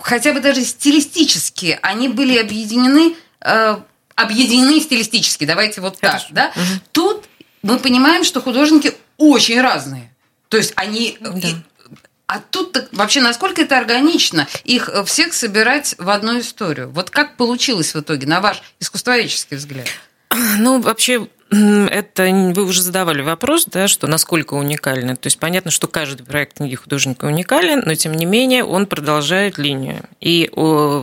хотя 0.00 0.34
бы 0.34 0.40
даже 0.40 0.62
стилистически, 0.64 1.78
они 1.80 2.08
были 2.08 2.36
объединены, 2.36 3.16
э, 3.40 3.76
объединены 4.14 4.80
стилистически, 4.80 5.46
давайте 5.46 5.80
вот 5.80 5.98
так, 5.98 6.20
да? 6.30 6.52
Тут 6.92 7.27
мы 7.62 7.78
понимаем, 7.78 8.24
что 8.24 8.40
художники 8.40 8.94
очень 9.16 9.60
разные. 9.60 10.14
То 10.48 10.56
есть 10.56 10.72
они... 10.76 11.18
и- 11.42 11.54
а 12.30 12.40
тут 12.40 12.88
вообще 12.92 13.22
насколько 13.22 13.62
это 13.62 13.78
органично 13.78 14.46
их 14.64 14.90
э, 14.90 15.02
всех 15.04 15.32
собирать 15.32 15.94
в 15.96 16.10
одну 16.10 16.38
историю? 16.40 16.90
Вот 16.90 17.08
как 17.08 17.36
получилось 17.38 17.94
в 17.94 18.00
итоге, 18.00 18.26
на 18.26 18.40
ваш 18.42 18.62
искусствоведческий 18.80 19.56
взгляд? 19.56 19.86
Ну, 20.58 20.78
вообще, 20.80 21.26
это 21.50 22.52
вы 22.54 22.64
уже 22.64 22.82
задавали 22.82 23.22
вопрос, 23.22 23.64
да, 23.66 23.88
что 23.88 24.06
насколько 24.06 24.54
уникально. 24.54 25.16
То 25.16 25.26
есть 25.28 25.38
понятно, 25.38 25.70
что 25.70 25.86
каждый 25.86 26.24
проект 26.24 26.58
книги 26.58 26.74
художника 26.74 27.24
уникален, 27.24 27.82
но 27.86 27.94
тем 27.94 28.14
не 28.14 28.26
менее 28.26 28.64
он 28.64 28.86
продолжает 28.86 29.58
линию. 29.58 30.02
И, 30.20 30.50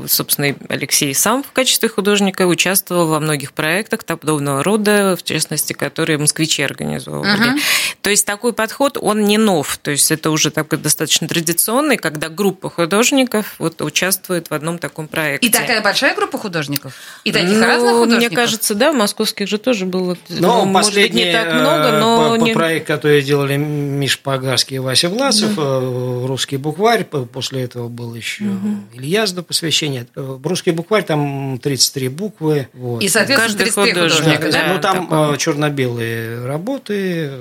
собственно, 0.07 0.55
Алексей 0.69 1.13
сам 1.15 1.43
в 1.43 1.51
качестве 1.51 1.89
художника 1.89 2.47
участвовал 2.47 3.07
во 3.07 3.19
многих 3.19 3.53
проектах 3.53 4.05
подобного 4.05 4.63
рода, 4.63 5.17
в 5.19 5.23
частности, 5.23 5.73
которые 5.73 6.17
москвичи 6.17 6.61
организовывали. 6.61 7.49
Мгм. 7.49 7.59
То 8.01 8.09
есть 8.09 8.25
такой 8.25 8.53
подход, 8.53 8.97
он 9.01 9.25
не 9.25 9.37
нов. 9.37 9.77
То 9.81 9.91
есть 9.91 10.11
это 10.11 10.31
уже 10.31 10.51
такой 10.51 10.77
достаточно 10.77 11.27
традиционный, 11.27 11.97
когда 11.97 12.29
группа 12.29 12.69
художников 12.69 13.55
вот 13.57 13.81
участвует 13.81 14.49
в 14.49 14.53
одном 14.53 14.77
таком 14.77 15.07
проекте. 15.07 15.47
И 15.47 15.49
такая 15.49 15.81
большая 15.81 16.15
группа 16.15 16.37
художников? 16.37 16.93
И 17.23 17.31
таких 17.31 17.57
Ну, 17.57 17.65
разных 17.65 17.91
художников? 17.93 18.27
Мне 18.27 18.29
кажется, 18.29 18.75
да, 18.75 18.91
в 18.91 18.95
московских 18.95 19.47
же 19.47 19.57
тоже 19.57 19.85
было, 19.85 20.17
ну, 20.39 20.65
может 20.65 20.93
быть, 20.93 21.13
не 21.13 21.31
так 21.31 21.53
много, 21.53 21.83
э, 21.89 21.99
но 21.99 22.29
по- 22.31 22.39
по 22.39 22.43
не- 22.43 22.53
проект, 22.53 22.87
который 22.87 23.21
делали 23.21 23.55
Миш 23.57 24.19
Погарский 24.19 24.77
и 24.77 24.79
Вася 24.79 25.09
Власов, 25.09 25.51
э, 25.57 26.25
русский 26.27 26.57
букварь, 26.57 27.03
по- 27.05 27.25
после 27.25 27.63
этого 27.63 27.87
был 27.87 28.13
еще 28.15 28.45
Ильяс 28.93 29.31
до 29.31 29.43
посвящения. 29.43 30.07
Э, 30.15 30.37
Русский 30.43 30.71
букварь, 30.71 31.03
там 31.03 31.59
33 31.61 32.09
буквы. 32.09 32.67
вот. 32.73 33.01
И, 33.03 33.09
соответственно, 33.09 33.47
Каждый 33.47 33.63
33 33.71 33.91
художник, 33.93 34.35
художника, 34.35 34.51
да? 34.51 34.73
ну, 34.73 34.79
там 34.81 35.07
такой. 35.07 35.35
э, 35.35 35.37
черно-белые 35.37 36.45
работы. 36.45 37.31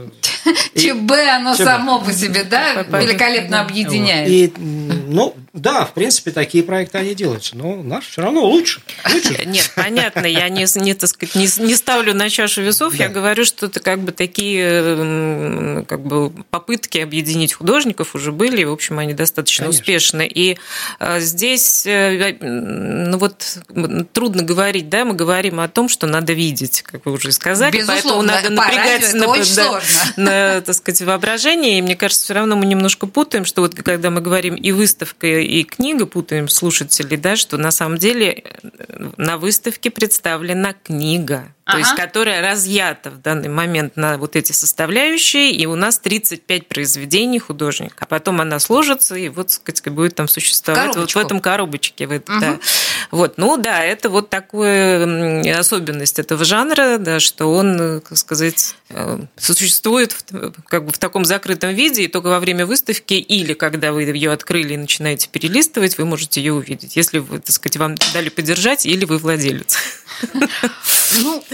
ЧБ, 0.77 1.11
оно 1.37 1.55
само 1.55 2.01
по 2.01 2.13
себе, 2.13 2.45
да, 2.45 2.83
великолепно 3.01 3.59
да. 3.59 3.61
объединяет. 3.63 4.53
Ну, 5.15 5.37
да, 5.53 5.85
в 5.85 5.95
принципе, 5.95 6.33
такие 6.33 6.65
проекты 6.65 6.99
они 6.99 7.15
делаются. 7.15 7.57
Но 7.57 7.77
наш 7.77 8.09
все 8.09 8.23
равно 8.23 8.41
лучше. 8.45 8.81
лучше. 9.09 9.45
Нет, 9.47 9.71
понятно, 9.77 10.27
я 10.27 10.49
не, 10.49 10.67
не, 10.81 10.95
так 10.95 11.09
сказать, 11.09 11.37
не, 11.37 11.49
не 11.65 11.77
ставлю 11.77 12.15
на 12.15 12.29
чашу 12.29 12.63
весов, 12.63 12.97
я 12.97 13.09
говорю, 13.09 13.45
что 13.45 13.67
это 13.67 13.79
как 13.79 14.01
бы 14.01 14.11
такие 14.11 15.85
как 15.87 16.01
бы 16.05 16.31
попытки 16.51 16.99
объединить 16.99 17.53
художников 17.53 18.17
уже 18.17 18.33
были, 18.33 18.63
и, 18.63 18.65
в 18.65 18.73
общем, 18.73 18.99
они 18.99 19.15
достаточно 19.15 19.67
Конечно. 19.67 19.81
успешны. 19.83 20.27
И 20.27 20.59
э, 20.99 21.21
здесь, 21.21 21.87
э, 21.87 22.37
ну 22.41 23.17
вот, 23.19 23.59
трудно 24.13 24.43
говорить, 24.43 24.89
да, 24.89 25.05
мы 25.05 25.15
говорим 25.15 25.61
о 25.61 25.69
том, 25.69 25.89
что 25.89 26.09
надо 26.09 26.33
видеть, 26.33 26.83
как 26.83 27.07
вы 27.07 27.13
уже 27.13 27.31
сказали, 27.31 27.77
поэтому 27.77 27.97
Безусловно, 27.97 28.33
надо 28.33 28.49
по 28.49 28.55
напрягать 28.55 29.15
на- 29.15 29.55
да, 29.55 29.81
на, 30.17 30.61
так 30.61 30.75
сказать, 30.75 31.03
воображение. 31.03 31.79
И 31.79 31.83
мне 31.83 31.95
кажется, 31.95 32.25
все 32.25 32.35
равно 32.35 32.57
мы 32.57 32.67
немножко 32.67 33.07
путаем, 33.07 33.45
что 33.45 33.63
вот 33.63 33.77
когда 33.77 34.11
мы 34.11 34.21
говорим 34.21 34.57
и 34.57 34.73
выставка, 34.73 35.04
и 35.13 35.65
книга, 35.65 36.07
путаем 36.07 36.49
слушателей, 36.49 37.17
да, 37.17 37.37
что 37.37 37.57
на 37.57 37.71
самом 37.71 37.99
деле 37.99 38.43
э, 38.45 39.11
на 39.17 39.39
выставке 39.39 39.91
представлена 39.91 40.73
книга. 40.73 41.55
То 41.65 41.73
Ага. 41.73 41.79
есть, 41.79 41.95
которая 41.95 42.43
разъята 42.43 43.11
в 43.11 43.23
данный 43.23 43.49
момент 43.49 43.97
на 43.97 44.19
вот 44.19 44.37
эти 44.37 44.53
составляющие, 44.53 45.51
и 45.51 45.65
у 45.65 45.77
нас 45.77 45.99
35 45.99 46.69
произведений 46.69 47.39
художника. 47.39 47.95
А 48.01 48.07
потом 48.07 48.43
она 48.43 48.59
сложится, 48.59 49.15
и 49.15 49.31
вот, 49.31 49.49
так 49.65 49.75
сказать, 49.79 49.97
будет 49.97 50.15
там 50.15 50.29
существовать 50.29 50.89
вот 50.89 50.91
в 50.91 50.95
Коробочку. 50.97 51.21
этом 51.21 51.41
коробочке. 51.41 52.07
В 52.07 52.13
этом, 52.13 52.35
Мгм. 52.37 52.41
да. 52.41 52.59
Вот, 53.11 53.39
ну 53.39 53.57
да, 53.57 53.83
это 53.83 54.11
вот 54.11 54.29
такая 54.29 55.59
особенность 55.59 56.19
этого 56.19 56.45
жанра, 56.45 56.99
да, 56.99 57.19
что 57.19 57.47
он, 57.51 58.03
как 58.03 58.19
сказать, 58.19 58.75
э, 58.91 59.21
существует 59.39 60.13
в, 60.13 60.53
как 60.69 60.85
бы 60.85 60.93
в 60.93 60.99
таком 60.99 61.25
закрытом 61.25 61.75
виде, 61.75 62.03
и 62.05 62.09
только 62.09 62.27
во 62.27 62.41
время 62.41 62.67
выставки 62.67 63.15
или 63.15 63.55
когда 63.55 63.93
вы 63.93 64.03
ее 64.03 64.33
открыли 64.33 64.75
и 64.75 64.77
начинаете 64.77 65.29
перелистывать, 65.31 65.97
вы 65.97 66.05
можете 66.05 66.43
ее 66.43 66.53
увидеть, 66.53 66.95
если 66.97 67.21
так 67.21 67.51
сказать, 67.51 67.79
вам 67.79 67.95
дали 68.13 68.29
подержать, 68.29 68.85
или 68.85 69.07
вы 69.07 69.17
владелец. 69.17 69.79
Ну, 71.17 71.45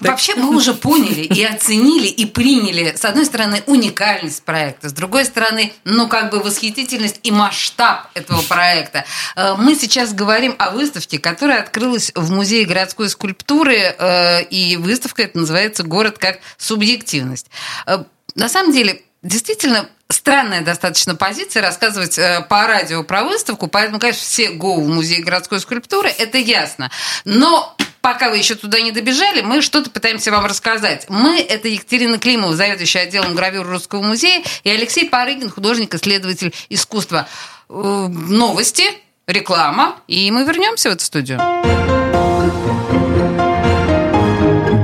вообще 0.00 0.34
мы 0.34 0.54
уже 0.54 0.74
поняли 0.74 1.22
и 1.22 1.42
оценили, 1.42 2.06
и 2.06 2.26
приняли, 2.26 2.94
с 2.96 3.04
одной 3.04 3.24
стороны, 3.24 3.62
уникальность 3.66 4.42
проекта, 4.42 4.88
с 4.88 4.92
другой 4.92 5.24
стороны, 5.24 5.72
ну, 5.84 6.08
как 6.08 6.30
бы 6.30 6.40
восхитительность 6.40 7.20
и 7.22 7.30
масштаб 7.30 8.08
этого 8.14 8.42
проекта. 8.42 9.04
Э, 9.36 9.54
Мы 9.56 9.74
сейчас 9.74 10.12
говорим 10.12 10.54
о 10.58 10.70
выставке, 10.70 11.18
которая 11.18 11.60
открылась 11.60 12.12
в 12.14 12.30
Музее 12.30 12.66
городской 12.66 13.08
скульптуры, 13.08 13.76
э, 13.76 14.42
и 14.44 14.76
выставка 14.76 15.22
это 15.22 15.38
называется 15.38 15.82
«Город 15.82 16.18
как 16.18 16.40
субъективность». 16.56 17.46
Э, 17.86 18.04
На 18.34 18.48
самом 18.48 18.72
деле, 18.72 19.02
действительно, 19.22 19.88
странная 20.08 20.60
достаточно 20.60 21.14
позиция 21.14 21.62
рассказывать 21.62 22.18
по 22.48 22.66
радио 22.66 23.02
про 23.02 23.24
выставку, 23.24 23.66
поэтому, 23.66 23.98
конечно, 23.98 24.22
все 24.22 24.50
го 24.50 24.80
в 24.80 24.88
музей 24.88 25.22
городской 25.22 25.60
скульптуры, 25.60 26.08
это 26.10 26.38
ясно. 26.38 26.90
Но 27.24 27.76
пока 28.00 28.30
вы 28.30 28.38
еще 28.38 28.54
туда 28.54 28.80
не 28.80 28.92
добежали, 28.92 29.42
мы 29.42 29.62
что-то 29.62 29.90
пытаемся 29.90 30.30
вам 30.30 30.46
рассказать. 30.46 31.06
Мы– 31.08 31.40
это 31.48 31.68
Екатерина 31.68 32.18
Климова, 32.18 32.54
заведующая 32.54 33.02
отделом 33.02 33.34
гравюр 33.34 33.66
Русского 33.66 34.02
музея, 34.02 34.42
и 34.64 34.70
Алексей 34.70 35.08
Парыгин, 35.08 35.50
художник-исследователь 35.50 36.54
искусства. 36.68 37.28
Э, 37.68 38.06
Новости, 38.08 38.84
реклама, 39.26 39.96
и 40.08 40.30
мы 40.30 40.44
вернемся 40.44 40.90
в 40.90 40.92
эту 40.94 41.04
студию. 41.04 41.40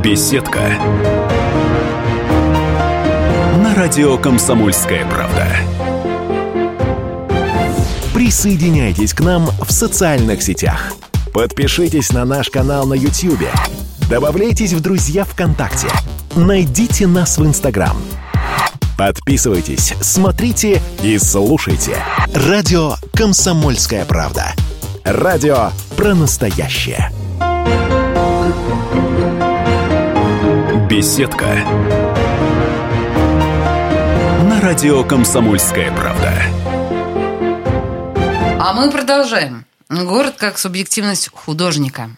Беседка. 0.02 0.60
На 3.62 3.74
радио 3.74 4.16
«Комсомольская 4.18 5.04
правда». 5.06 5.48
Присоединяйтесь 8.14 9.12
к 9.12 9.20
нам 9.20 9.46
в 9.46 9.70
социальных 9.70 10.42
сетях. 10.42 10.92
Подпишитесь 11.36 12.14
на 12.14 12.24
наш 12.24 12.48
канал 12.48 12.86
на 12.86 12.94
YouTube. 12.94 13.46
Добавляйтесь 14.08 14.72
в 14.72 14.80
друзья 14.80 15.26
ВКонтакте. 15.26 15.88
Найдите 16.34 17.06
нас 17.06 17.36
в 17.36 17.44
Инстаграм. 17.44 17.94
Подписывайтесь, 18.96 19.92
смотрите 20.00 20.80
и 21.02 21.18
слушайте. 21.18 21.98
Радио 22.32 22.94
«Комсомольская 23.12 24.06
правда». 24.06 24.54
Радио 25.04 25.72
про 25.94 26.14
настоящее. 26.14 27.10
Беседка. 30.88 31.54
На 34.42 34.58
радио 34.62 35.04
«Комсомольская 35.04 35.92
правда». 35.92 36.32
А 38.58 38.72
мы 38.72 38.90
продолжаем. 38.90 39.65
Город 39.88 40.34
как 40.36 40.58
субъективность 40.58 41.28
художника. 41.32 42.10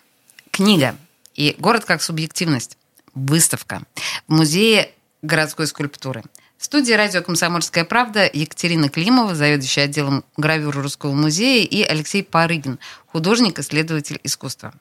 Книга. 0.51 0.97
И 1.35 1.55
город 1.59 1.85
как 1.85 2.01
субъективность. 2.03 2.79
Выставка. 3.15 3.83
В 4.27 4.33
музее 4.33 4.91
городской 5.21 5.67
скульптуры. 5.67 6.23
В 6.57 6.65
студии 6.65 6.95
радио 6.95 7.23
«Комсомольская 7.23 7.85
правда» 7.85 8.29
Екатерина 8.33 8.89
Климова, 8.89 9.35
заведующая 9.35 9.85
отделом 9.85 10.25
гравюры 10.39 10.81
Русского 10.81 11.13
музея, 11.13 11.65
и 11.65 11.83
Алексей 11.83 12.25
Парыгин, 12.25 12.79
художник-исследователь 13.07 14.19
искусства. 14.25 14.73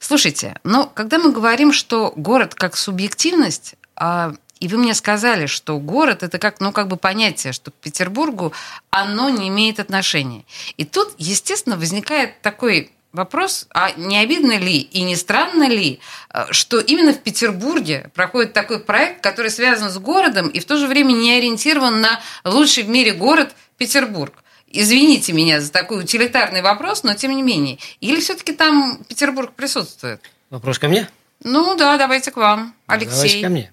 Слушайте, 0.00 0.56
но 0.64 0.86
когда 0.86 1.18
мы 1.18 1.32
говорим, 1.32 1.72
что 1.74 2.12
город 2.16 2.54
как 2.54 2.76
субъективность, 2.76 3.74
а, 3.96 4.34
и 4.60 4.68
вы 4.68 4.78
мне 4.78 4.94
сказали, 4.94 5.46
что 5.46 5.78
город 5.78 6.22
это 6.22 6.38
как, 6.38 6.60
ну, 6.60 6.70
как 6.70 6.88
бы 6.88 6.96
понятие, 6.96 7.52
что 7.52 7.70
к 7.70 7.74
Петербургу 7.74 8.52
оно 8.90 9.28
не 9.30 9.48
имеет 9.48 9.80
отношения. 9.80 10.44
И 10.76 10.84
тут, 10.84 11.14
естественно, 11.18 11.76
возникает 11.76 12.40
такой 12.42 12.92
Вопрос, 13.12 13.66
а 13.74 13.90
не 13.96 14.18
обидно 14.18 14.56
ли 14.56 14.78
и 14.78 15.02
не 15.02 15.16
странно 15.16 15.68
ли, 15.68 15.98
э, 16.32 16.44
что 16.52 16.78
именно 16.78 17.12
в 17.12 17.18
Петербурге 17.18 18.08
проходит 18.14 18.52
такой 18.52 18.78
проект, 18.78 19.20
который 19.20 19.50
связан 19.50 19.90
с 19.90 19.98
городом 19.98 20.46
и 20.46 20.60
в 20.60 20.64
то 20.64 20.76
же 20.76 20.86
время 20.86 21.12
не 21.12 21.32
ориентирован 21.32 22.00
на 22.00 22.20
лучший 22.44 22.84
в 22.84 22.88
мире 22.88 23.12
город 23.12 23.52
Петербург? 23.78 24.32
Извините 24.68 25.32
меня 25.32 25.60
за 25.60 25.72
такой 25.72 26.04
утилитарный 26.04 26.62
вопрос, 26.62 27.02
но 27.02 27.14
тем 27.14 27.34
не 27.34 27.42
менее. 27.42 27.78
Или 28.00 28.20
все-таки 28.20 28.52
там 28.52 29.00
Петербург 29.08 29.54
присутствует? 29.54 30.20
Вопрос 30.48 30.78
ко 30.78 30.86
мне? 30.86 31.08
Ну 31.42 31.74
да, 31.76 31.98
давайте 31.98 32.30
к 32.30 32.36
вам, 32.36 32.74
Алексей. 32.86 33.16
Давайте 33.16 33.42
ко 33.42 33.48
мне. 33.48 33.72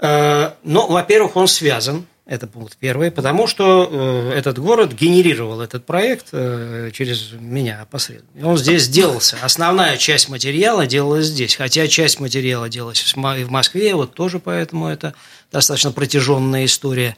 Э, 0.00 0.52
ну, 0.62 0.86
во-первых, 0.86 1.36
он 1.36 1.48
связан 1.48 2.06
это 2.24 2.46
пункт 2.46 2.76
первый, 2.78 3.10
потому 3.10 3.46
что 3.46 3.88
э, 3.90 4.32
этот 4.36 4.58
город 4.58 4.92
генерировал 4.92 5.62
этот 5.62 5.86
проект 5.86 6.26
э, 6.32 6.90
через 6.92 7.32
меня 7.32 7.80
опосредованно. 7.82 8.48
Он 8.48 8.58
здесь 8.58 8.86
делался. 8.86 9.38
Основная 9.42 9.96
часть 9.96 10.28
материала 10.28 10.86
делалась 10.86 11.26
здесь, 11.26 11.56
хотя 11.56 11.88
часть 11.88 12.20
материала 12.20 12.68
делалась 12.68 13.02
и 13.16 13.44
в 13.44 13.50
Москве, 13.50 13.94
вот 13.94 14.12
тоже 14.12 14.40
поэтому 14.40 14.88
это 14.88 15.14
достаточно 15.50 15.90
протяженная 15.90 16.66
история. 16.66 17.16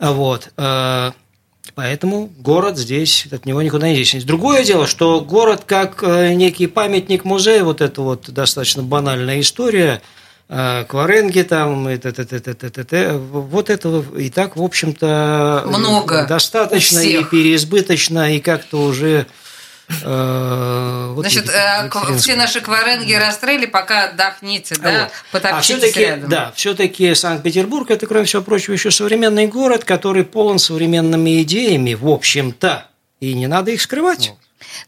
Вот. 0.00 0.50
Поэтому 1.74 2.30
город 2.38 2.78
здесь, 2.78 3.26
от 3.30 3.44
него 3.44 3.60
никуда 3.60 3.88
не 3.88 3.94
денешься. 3.94 4.26
Другое 4.26 4.64
дело, 4.64 4.86
что 4.86 5.20
город 5.20 5.64
как 5.66 6.02
некий 6.02 6.66
памятник-музей, 6.66 7.60
вот 7.60 7.82
это 7.82 8.00
вот 8.00 8.30
достаточно 8.30 8.82
банальная 8.82 9.40
история– 9.40 10.00
кваренги 10.48 11.42
там, 11.42 11.88
и 11.88 11.96
т 11.96 12.08
-т 12.08 12.24
-т 12.24 12.38
-т 12.38 12.54
-т 12.54 12.70
-т 12.70 12.84
-т. 12.84 13.18
вот 13.18 13.68
этого 13.68 14.04
и 14.16 14.30
так, 14.30 14.56
в 14.56 14.62
общем-то, 14.62 15.64
много 15.66 16.26
достаточно 16.28 17.00
и 17.00 17.24
переизбыточно, 17.24 18.32
и 18.32 18.38
как-то 18.38 18.82
уже 18.82 19.26
э, 20.04 21.12
вот 21.14 21.22
Значит, 21.22 21.48
э, 21.48 22.16
все 22.16 22.36
наши 22.36 22.60
кваренги 22.60 23.12
расстрели, 23.14 23.66
пока 23.66 24.04
отдохните, 24.04 24.76
да, 24.76 25.10
вот. 25.32 25.44
А 25.44 25.60
все-таки, 25.60 26.14
да, 26.28 26.52
все-таки 26.54 27.12
Санкт-Петербург 27.14 27.90
это, 27.90 28.06
кроме 28.06 28.26
всего 28.26 28.42
прочего, 28.42 28.74
еще 28.74 28.92
современный 28.92 29.48
город, 29.48 29.82
который 29.84 30.22
полон 30.24 30.60
современными 30.60 31.42
идеями, 31.42 31.94
в 31.94 32.06
общем-то, 32.08 32.86
и 33.18 33.34
не 33.34 33.48
надо 33.48 33.72
их 33.72 33.82
скрывать. 33.82 34.32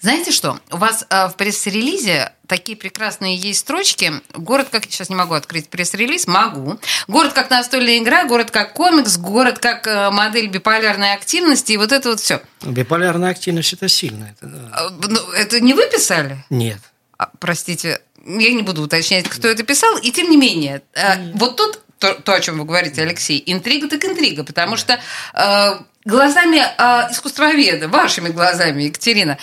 Знаете 0.00 0.30
что? 0.30 0.58
У 0.70 0.76
вас 0.76 1.04
э, 1.08 1.28
в 1.28 1.36
пресс-релизе 1.36 2.32
такие 2.46 2.76
прекрасные 2.76 3.36
есть 3.36 3.60
строчки. 3.60 4.12
Город 4.34 4.68
как... 4.70 4.84
Сейчас 4.84 5.08
не 5.08 5.14
могу 5.14 5.34
открыть 5.34 5.68
пресс-релиз. 5.68 6.26
Могу. 6.26 6.78
Город 7.06 7.32
как 7.32 7.50
настольная 7.50 7.98
игра, 7.98 8.24
город 8.24 8.50
как 8.50 8.72
комикс, 8.72 9.16
город 9.18 9.58
как 9.58 9.86
э, 9.86 10.10
модель 10.10 10.48
биполярной 10.48 11.12
активности. 11.12 11.72
И 11.72 11.76
вот 11.76 11.92
это 11.92 12.10
вот 12.10 12.20
все. 12.20 12.40
Биполярная 12.62 13.30
активность– 13.30 13.72
это 13.74 13.88
сильно. 13.88 14.34
Это, 14.36 14.46
да. 14.46 14.88
Э, 14.88 15.08
ну, 15.08 15.30
это 15.32 15.60
не 15.60 15.74
вы 15.74 15.88
писали? 15.90 16.44
Нет. 16.50 16.78
А, 17.18 17.30
простите, 17.38 18.00
я 18.24 18.52
не 18.52 18.62
буду 18.62 18.82
уточнять, 18.82 19.28
кто 19.28 19.48
это 19.48 19.62
писал. 19.62 19.96
И 19.98 20.10
тем 20.10 20.30
не 20.30 20.36
менее, 20.36 20.82
э, 20.94 21.32
вот 21.34 21.56
тут 21.56 21.80
то, 21.98 22.14
то, 22.14 22.34
о 22.34 22.40
чем 22.40 22.58
вы 22.58 22.64
говорите, 22.64 23.02
Алексей, 23.02 23.42
интрига 23.46 23.88
так 23.88 24.04
интрига, 24.04 24.44
потому 24.44 24.76
что 24.76 25.00
э, 25.34 25.80
глазами 26.08 26.58
э, 26.58 27.12
искусствоведа, 27.12 27.88
вашими 27.88 28.30
глазами, 28.30 28.84
Екатерина, 28.84 29.38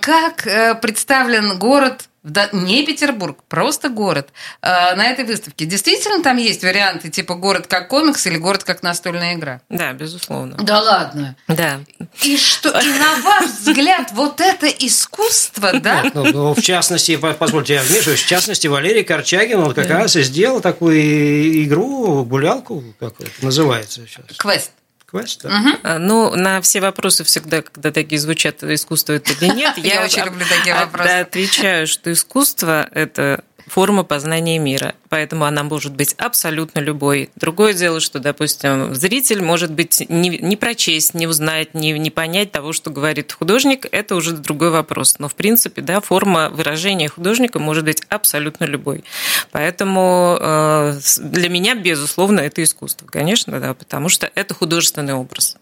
как 0.00 0.46
э, 0.46 0.74
представлен 0.74 1.58
город 1.58 2.08
не 2.52 2.84
Петербург, 2.84 3.38
просто 3.48 3.88
город 3.88 4.30
э, 4.60 4.94
на 4.96 5.06
этой 5.06 5.24
выставке. 5.24 5.64
Действительно 5.64 6.22
там 6.22 6.36
есть 6.38 6.62
варианты 6.64 7.08
типа 7.08 7.34
город 7.36 7.68
как 7.68 7.88
комикс 7.88 8.26
или 8.26 8.36
город 8.36 8.64
как 8.64 8.82
настольная 8.82 9.34
игра? 9.34 9.60
Да, 9.68 9.92
безусловно. 9.92 10.56
Да 10.56 10.80
ладно? 10.80 11.36
Да. 11.46 11.80
И 12.22 12.36
что, 12.36 12.70
и 12.80 12.88
на 12.98 13.14
ваш 13.22 13.44
взгляд, 13.46 14.10
вот 14.12 14.40
это 14.40 14.66
искусство, 14.66 15.72
да? 15.78 16.02
Нет, 16.02 16.14
ну, 16.14 16.24
ну, 16.24 16.54
в 16.54 16.60
частности, 16.60 17.16
позвольте, 17.16 17.74
я 17.74 17.82
вмешиваюсь, 17.82 18.22
в 18.22 18.26
частности, 18.26 18.66
Валерий 18.66 19.04
Корчагин, 19.04 19.60
он 19.60 19.72
как 19.72 19.88
раз 19.88 20.16
и 20.16 20.22
сделал 20.22 20.60
такую 20.60 21.64
игру, 21.64 22.24
гулялку, 22.24 22.82
как 22.98 23.20
это 23.20 23.44
называется 23.44 24.02
сейчас. 24.06 24.36
Квест. 24.36 24.72
Да. 25.12 25.48
Угу. 25.48 25.98
Ну, 26.00 26.34
на 26.34 26.60
все 26.60 26.80
вопросы 26.80 27.24
всегда, 27.24 27.62
когда 27.62 27.92
такие 27.92 28.18
звучат, 28.20 28.62
искусство 28.62 29.12
это 29.12 29.32
или 29.32 29.54
нет, 29.54 29.78
я 29.78 30.04
очень 30.04 30.24
люблю 30.24 30.44
такие 30.48 30.74
вопросы. 30.74 31.08
Отвечаю, 31.08 31.86
что 31.86 32.12
искусство– 32.12 32.88
это 32.92 33.44
форма 33.66 34.04
познания 34.04 34.58
мира, 34.58 34.94
поэтому 35.08 35.44
она 35.44 35.62
может 35.62 35.94
быть 35.94 36.14
абсолютно 36.14 36.80
любой. 36.80 37.30
Другое 37.36 37.72
дело, 37.72 38.00
что, 38.00 38.18
допустим, 38.18 38.94
зритель 38.94 39.42
может 39.42 39.72
быть 39.72 40.04
не, 40.08 40.30
не 40.38 40.56
прочесть, 40.56 41.14
не 41.14 41.26
узнать, 41.26 41.74
не, 41.74 41.92
не 41.92 42.10
понять 42.10 42.52
того, 42.52 42.72
что 42.72 42.90
говорит 42.90 43.32
художник, 43.32 43.86
это 43.90 44.14
уже 44.14 44.32
другой 44.32 44.70
вопрос. 44.70 45.18
Но, 45.18 45.28
в 45.28 45.34
принципе, 45.34 45.82
да, 45.82 46.00
форма 46.00 46.48
выражения 46.50 47.08
художника 47.08 47.58
может 47.58 47.84
быть 47.84 48.02
абсолютно 48.08 48.64
любой. 48.64 49.04
Поэтому 49.50 50.38
э, 50.40 50.98
для 51.18 51.48
меня, 51.48 51.74
безусловно, 51.74 52.40
это 52.40 52.62
искусство, 52.62 53.06
конечно, 53.06 53.58
да, 53.60 53.74
потому 53.74 54.08
что 54.08 54.30
это 54.34 54.54
художественный 54.54 55.14
образ 55.14 55.56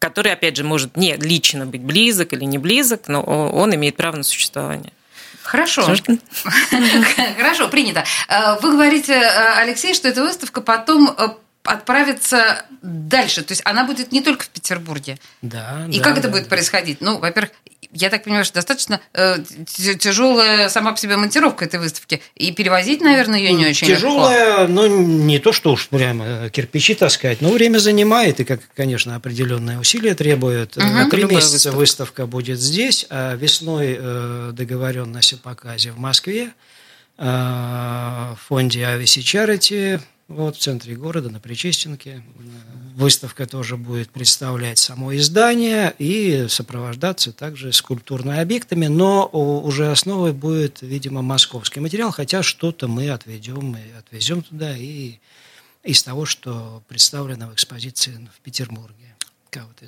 который, 0.00 0.32
опять 0.32 0.54
же, 0.54 0.64
может 0.64 0.98
не 0.98 1.16
лично 1.16 1.64
быть 1.64 1.80
близок 1.80 2.34
или 2.34 2.44
не 2.44 2.58
близок, 2.58 3.08
но 3.08 3.22
он 3.22 3.74
имеет 3.74 3.96
право 3.96 4.16
на 4.16 4.22
существование. 4.22 4.92
Хорошо. 5.44 5.82
Хорошо, 7.36 7.68
принято. 7.68 8.04
Э, 8.28 8.58
вы 8.60 8.72
говорите, 8.72 9.12
э, 9.12 9.58
Алексей, 9.58 9.94
что 9.94 10.08
эта 10.08 10.22
выставка 10.22 10.62
потом 10.62 11.14
э, 11.16 11.28
отправится 11.64 12.64
дальше. 12.82 13.42
То 13.42 13.52
есть 13.52 13.62
она 13.64 13.84
будет 13.84 14.10
не 14.10 14.22
только 14.22 14.44
в 14.44 14.48
Петербурге. 14.48 15.18
Да. 15.42 15.86
И 15.90 15.98
да, 15.98 16.04
как 16.04 16.14
да, 16.14 16.20
это 16.20 16.28
будет 16.30 16.48
происходить? 16.48 17.00
Ну, 17.00 17.18
во-первых, 17.18 17.52
я 17.94 18.10
так 18.10 18.24
понимаю, 18.24 18.44
что 18.44 18.56
достаточно 18.56 19.00
э, 19.12 19.38
тяжелая 19.66 20.68
сама 20.68 20.92
по 20.92 20.98
себе 20.98 21.16
монтировка 21.16 21.64
этой 21.64 21.80
выставки. 21.80 22.20
И 22.34 22.52
перевозить, 22.52 23.00
наверное, 23.00 23.38
ее 23.38 23.52
не 23.52 23.66
очень 23.66 23.86
Тяжелая, 23.86 24.62
легко. 24.62 24.72
но 24.72 24.86
не 24.86 25.38
то, 25.38 25.52
что 25.52 25.72
уж 25.72 25.88
прямо 25.88 26.50
кирпичи 26.50 26.94
таскать, 26.94 27.40
но 27.40 27.50
время 27.50 27.78
занимает, 27.78 28.40
и, 28.40 28.44
как, 28.44 28.60
конечно, 28.74 29.14
определенные 29.14 29.78
усилия 29.78 30.14
требует. 30.14 30.76
Угу. 30.76 30.86
На 30.86 31.08
три 31.08 31.24
месяца 31.24 31.70
выставка. 31.70 31.76
выставка 31.76 32.26
будет 32.26 32.60
здесь, 32.60 33.06
а 33.10 33.36
весной 33.36 33.96
э, 33.98 34.50
договоренность 34.52 35.34
о 35.34 35.36
показе 35.36 35.92
в 35.92 35.98
Москве 35.98 36.50
э, 37.18 37.24
в 37.24 38.38
фонде 38.48 38.80
Avisi 38.80 39.20
Charity 39.20 40.00
вот 40.28 40.56
в 40.56 40.58
центре 40.60 40.96
города, 40.96 41.30
на 41.30 41.40
Причестенке. 41.40 42.22
Выставка 42.94 43.46
тоже 43.46 43.76
будет 43.76 44.10
представлять 44.10 44.78
само 44.78 45.14
издание 45.16 45.94
и 45.98 46.46
сопровождаться 46.48 47.32
также 47.32 47.72
скульптурными 47.72 48.38
объектами, 48.38 48.86
но 48.86 49.26
уже 49.26 49.90
основой 49.90 50.32
будет, 50.32 50.80
видимо, 50.80 51.20
московский 51.20 51.80
материал, 51.80 52.12
хотя 52.12 52.42
что-то 52.42 52.86
мы 52.88 53.10
отведем 53.10 53.76
и 53.76 53.92
отвезем 53.98 54.42
туда 54.42 54.76
и 54.76 55.18
из 55.82 56.02
того, 56.02 56.24
что 56.24 56.82
представлено 56.88 57.48
в 57.48 57.54
экспозиции 57.54 58.28
в 58.34 58.40
Петербурге. 58.40 59.14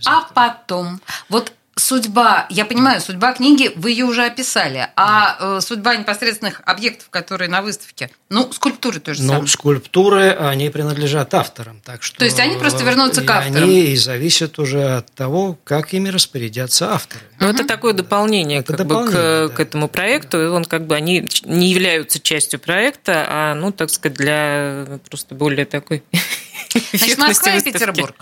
А 0.05 0.23
потом, 0.33 1.01
вот 1.29 1.53
судьба, 1.79 2.47
я 2.49 2.65
понимаю, 2.65 3.01
судьба 3.01 3.35
книги 3.35 3.71
вы 3.77 3.91
ее 3.91 4.07
уже 4.07 4.25
описали, 4.25 4.89
а 4.97 5.37
э, 5.39 5.61
судьба 5.61 5.97
непосредственных 5.97 6.63
объектов, 6.65 7.11
которые 7.11 7.51
на 7.51 7.61
выставке, 7.61 8.11
ну, 8.31 8.51
скульптуры 8.51 8.99
тоже 8.99 9.23
ну, 9.23 9.29
самое. 9.29 9.47
скульптуры, 9.47 10.31
они 10.31 10.71
принадлежат 10.71 11.35
авторам, 11.35 11.81
так 11.85 12.03
что... 12.03 12.19
То 12.19 12.25
есть 12.25 12.41
они 12.41 12.57
просто 12.57 12.83
вернутся 12.83 13.23
к 13.23 13.31
авторам? 13.31 13.65
Они 13.65 13.83
и 13.83 13.97
зависят 13.97 14.59
уже 14.59 14.97
от 14.97 15.13
того, 15.13 15.59
как 15.65 15.93
ими 15.93 16.09
распорядятся 16.09 16.93
авторы. 16.93 17.23
Ну, 17.41 17.49
это 17.49 17.65
такое 17.65 17.93
дополнение, 17.93 18.61
это 18.61 18.73
как 18.75 18.87
дополнение, 18.87 19.13
бы, 19.13 19.49
к, 19.49 19.51
да. 19.51 19.57
к 19.57 19.61
этому 19.61 19.89
проекту, 19.89 20.43
и 20.43 20.47
он 20.47 20.65
как 20.65 20.87
бы, 20.87 20.97
они 20.97 21.29
не 21.45 21.69
являются 21.69 22.21
частью 22.21 22.59
проекта, 22.59 23.27
а, 23.29 23.55
ну, 23.55 23.71
так 23.71 23.91
сказать, 23.91 24.17
для 24.17 24.99
просто 25.09 25.35
более 25.35 25.67
такой 25.67 26.03
Значит, 26.93 27.19
Москва 27.19 27.55
и 27.55 27.63
Петербург. 27.63 28.15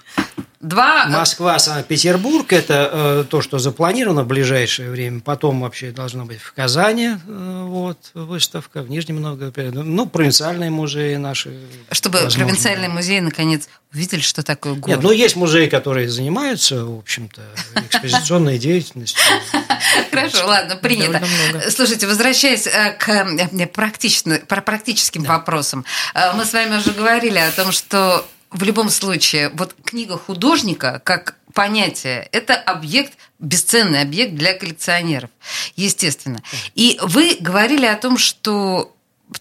Два... 0.64 1.06
Москва, 1.06 1.58
Санкт-Петербург– 1.58 2.46
это 2.52 2.90
э, 2.92 3.24
то, 3.28 3.42
что 3.42 3.58
запланировано 3.58 4.24
в 4.24 4.26
ближайшее 4.26 4.90
время. 4.90 5.20
Потом 5.20 5.60
вообще 5.60 5.90
должна 5.90 6.24
быть 6.24 6.40
в 6.40 6.52
Казани 6.52 7.16
э, 7.26 7.64
вот, 7.66 7.98
выставка, 8.14 8.82
в 8.82 8.90
Нижнем 8.90 9.20
Новгороде. 9.20 9.70
Ну, 9.70 10.06
провинциальные 10.06 10.70
музеи 10.70 11.16
наши. 11.16 11.56
Чтобы 11.90 12.18
возможно. 12.18 12.44
провинциальные 12.44 12.88
музеи, 12.88 13.20
наконец, 13.20 13.68
увидели, 13.92 14.20
что 14.20 14.42
такое 14.42 14.74
город. 14.74 14.88
Нет, 14.88 15.02
ну, 15.02 15.12
есть 15.12 15.36
музеи, 15.36 15.68
которые 15.68 16.08
занимаются, 16.08 16.84
в 16.84 16.98
общем-то, 16.98 17.42
экспозиционной 17.86 18.58
деятельностью. 18.58 19.22
Хорошо, 20.10 20.46
ладно, 20.46 20.76
принято. 20.76 21.22
Слушайте, 21.70 22.06
возвращаясь 22.06 22.66
э, 22.66 22.96
к 22.98 23.08
э, 23.08 23.66
практическим 23.66 25.22
вопросам, 25.24 25.84
э, 26.14 26.32
мы 26.34 26.44
с 26.44 26.52
вами 26.52 26.76
уже 26.76 26.92
говорили 26.92 27.38
о 27.38 27.50
том, 27.52 27.70
что 27.70 28.24
в 28.54 28.62
любом 28.62 28.88
случае, 28.88 29.50
вот 29.50 29.74
книга 29.84 30.16
художника 30.16 31.00
как 31.04 31.36
понятие, 31.52 32.28
это 32.32 32.54
объект, 32.54 33.18
бесценный 33.38 34.00
объект 34.00 34.34
для 34.34 34.54
коллекционеров, 34.54 35.30
естественно. 35.76 36.42
И 36.74 36.98
вы 37.02 37.36
говорили 37.40 37.84
о 37.84 37.96
том, 37.96 38.16
что 38.16 38.94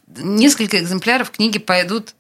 несколько 0.08 0.80
экземпляров 0.80 1.32
книги 1.32 1.60
пойдут 1.60 2.16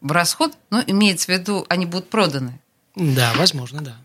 в 0.00 0.12
расход, 0.12 0.52
но 0.70 0.82
имеется 0.86 1.26
в 1.26 1.28
виду, 1.28 1.64
они 1.68 1.86
будут 1.86 2.10
проданы. 2.10 2.60
Да, 2.96 3.32
возможно, 3.36 3.80
да. 3.80 3.96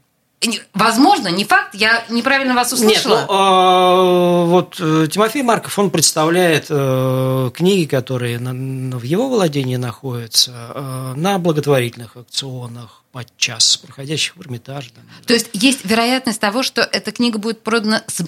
Возможно, 0.73 1.27
не 1.27 1.43
факт, 1.43 1.75
я 1.75 2.05
неправильно 2.09 2.53
вас 2.55 2.71
Нет, 2.71 2.81
услышала. 2.81 3.21
ну, 3.21 3.25
а, 3.29 4.43
вот 4.45 4.77
э, 4.79 5.07
Тимофей 5.11 5.43
Марков, 5.43 5.77
он 5.77 5.89
представляет 5.89 6.67
э, 6.69 7.51
книги, 7.53 7.85
которые 7.85 8.39
на- 8.39 8.53
на- 8.53 8.97
в 8.97 9.03
его 9.03 9.27
владении 9.27 9.75
находятся, 9.75 10.51
э, 10.73 11.13
на 11.17 11.39
благотворительных 11.39 12.15
акционах, 12.15 13.03
подчас 13.11 13.75
проходящих 13.77 14.37
в 14.37 14.41
Эрмитаже. 14.41 14.91
там. 14.91 15.03
То 15.25 15.33
есть 15.33 15.49
есть 15.53 15.83
вероятность 15.83 16.39
того, 16.39 16.63
что 16.63 16.81
эта 16.83 17.11
книга 17.11 17.37
будет 17.37 17.61
продана 17.61 18.03
с, 18.07 18.21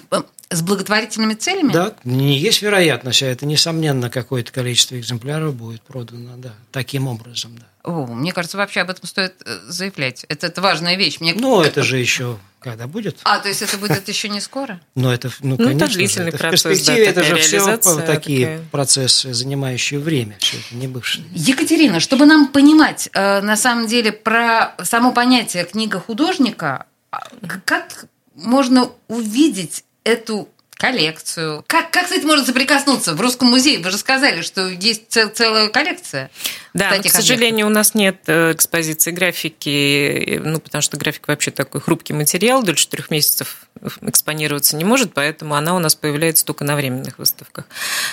с 0.52 0.62
благотворительными 0.62 1.34
целями? 1.34 1.72
Да, 1.72 1.94
не 2.04 2.38
есть 2.38 2.62
вероятность, 2.62 3.22
а 3.22 3.26
это, 3.26 3.46
несомненно, 3.46 4.10
какое-то 4.10 4.52
количество 4.52 4.98
экземпляров 4.98 5.54
будет 5.54 5.82
продано, 5.82 6.36
да, 6.36 6.52
таким 6.70 7.08
образом, 7.08 7.58
да. 7.58 7.66
О, 7.84 8.06
мне 8.06 8.32
кажется, 8.32 8.56
вообще 8.56 8.80
об 8.80 8.90
этом 8.90 9.06
стоит 9.06 9.34
э, 9.44 9.58
заявлять. 9.66 10.24
Это, 10.28 10.46
это 10.46 10.60
важная 10.60 10.96
вещь. 10.96 11.18
Мне... 11.20 11.34
Ну, 11.34 11.62
это 11.62 11.82
же 11.82 11.98
еще 11.98 12.38
когда 12.62 12.86
будет? 12.86 13.18
А, 13.24 13.40
то 13.40 13.48
есть 13.48 13.60
это 13.60 13.76
будет 13.76 14.08
еще 14.08 14.28
не 14.28 14.40
скоро? 14.40 14.80
Ну, 14.94 15.10
это, 15.10 15.30
ну, 15.40 15.56
Ну, 15.58 15.64
это 15.64 15.64
конечно 15.64 15.88
же, 15.88 15.98
длительный 15.98 16.28
это 16.28 16.38
процесс, 16.38 16.60
В 16.60 16.68
перспективе 16.68 17.04
да, 17.04 17.10
это 17.10 17.24
же 17.24 17.36
все 17.36 17.76
такие 18.02 18.46
такая. 18.46 18.64
процессы, 18.70 19.34
занимающие 19.34 19.98
время, 19.98 20.36
все 20.38 20.58
это 20.58 20.76
не 20.76 20.86
бывшие. 20.86 21.24
Екатерина, 21.32 21.98
чтобы 21.98 22.24
нам 22.24 22.46
понимать, 22.48 23.08
э, 23.12 23.40
на 23.40 23.56
самом 23.56 23.88
деле, 23.88 24.12
про 24.12 24.76
само 24.84 25.12
понятие 25.12 25.64
книга 25.64 25.98
художника, 25.98 26.86
а, 27.10 27.26
как 27.64 28.06
можно 28.34 28.90
увидеть 29.08 29.84
эту 30.04 30.48
коллекцию? 30.82 31.64
Как, 31.68 31.92
как 31.92 32.08
с 32.08 32.12
этим 32.12 32.26
можно 32.26 32.44
соприкоснуться? 32.44 33.14
В 33.14 33.20
Русском 33.20 33.48
музее 33.48 33.78
вы 33.78 33.90
же 33.90 33.98
сказали, 33.98 34.42
что 34.42 34.68
есть 34.68 35.10
цел- 35.10 35.28
целая 35.28 35.68
коллекция. 35.68 36.28
Да, 36.74 36.92
но, 36.96 37.02
к 37.02 37.08
сожалению, 37.08 37.66
у 37.66 37.70
нас 37.70 37.94
нет 37.94 38.22
э, 38.26 38.50
экспозиции 38.52 39.12
графики, 39.12 39.68
э, 39.68 40.40
ну, 40.40 40.58
потому 40.58 40.82
что 40.82 40.96
график 40.96 41.28
вообще 41.28 41.52
такой 41.52 41.80
хрупкий 41.80 42.14
материал, 42.14 42.64
дольше 42.64 42.88
трех 42.88 43.10
месяцев 43.10 43.68
экспонироваться 44.00 44.76
не 44.76 44.84
может, 44.84 45.14
поэтому 45.14 45.54
она 45.54 45.76
у 45.76 45.78
нас 45.78 45.94
появляется 45.94 46.44
только 46.44 46.64
на 46.64 46.74
временных 46.74 47.18
выставках. 47.18 47.66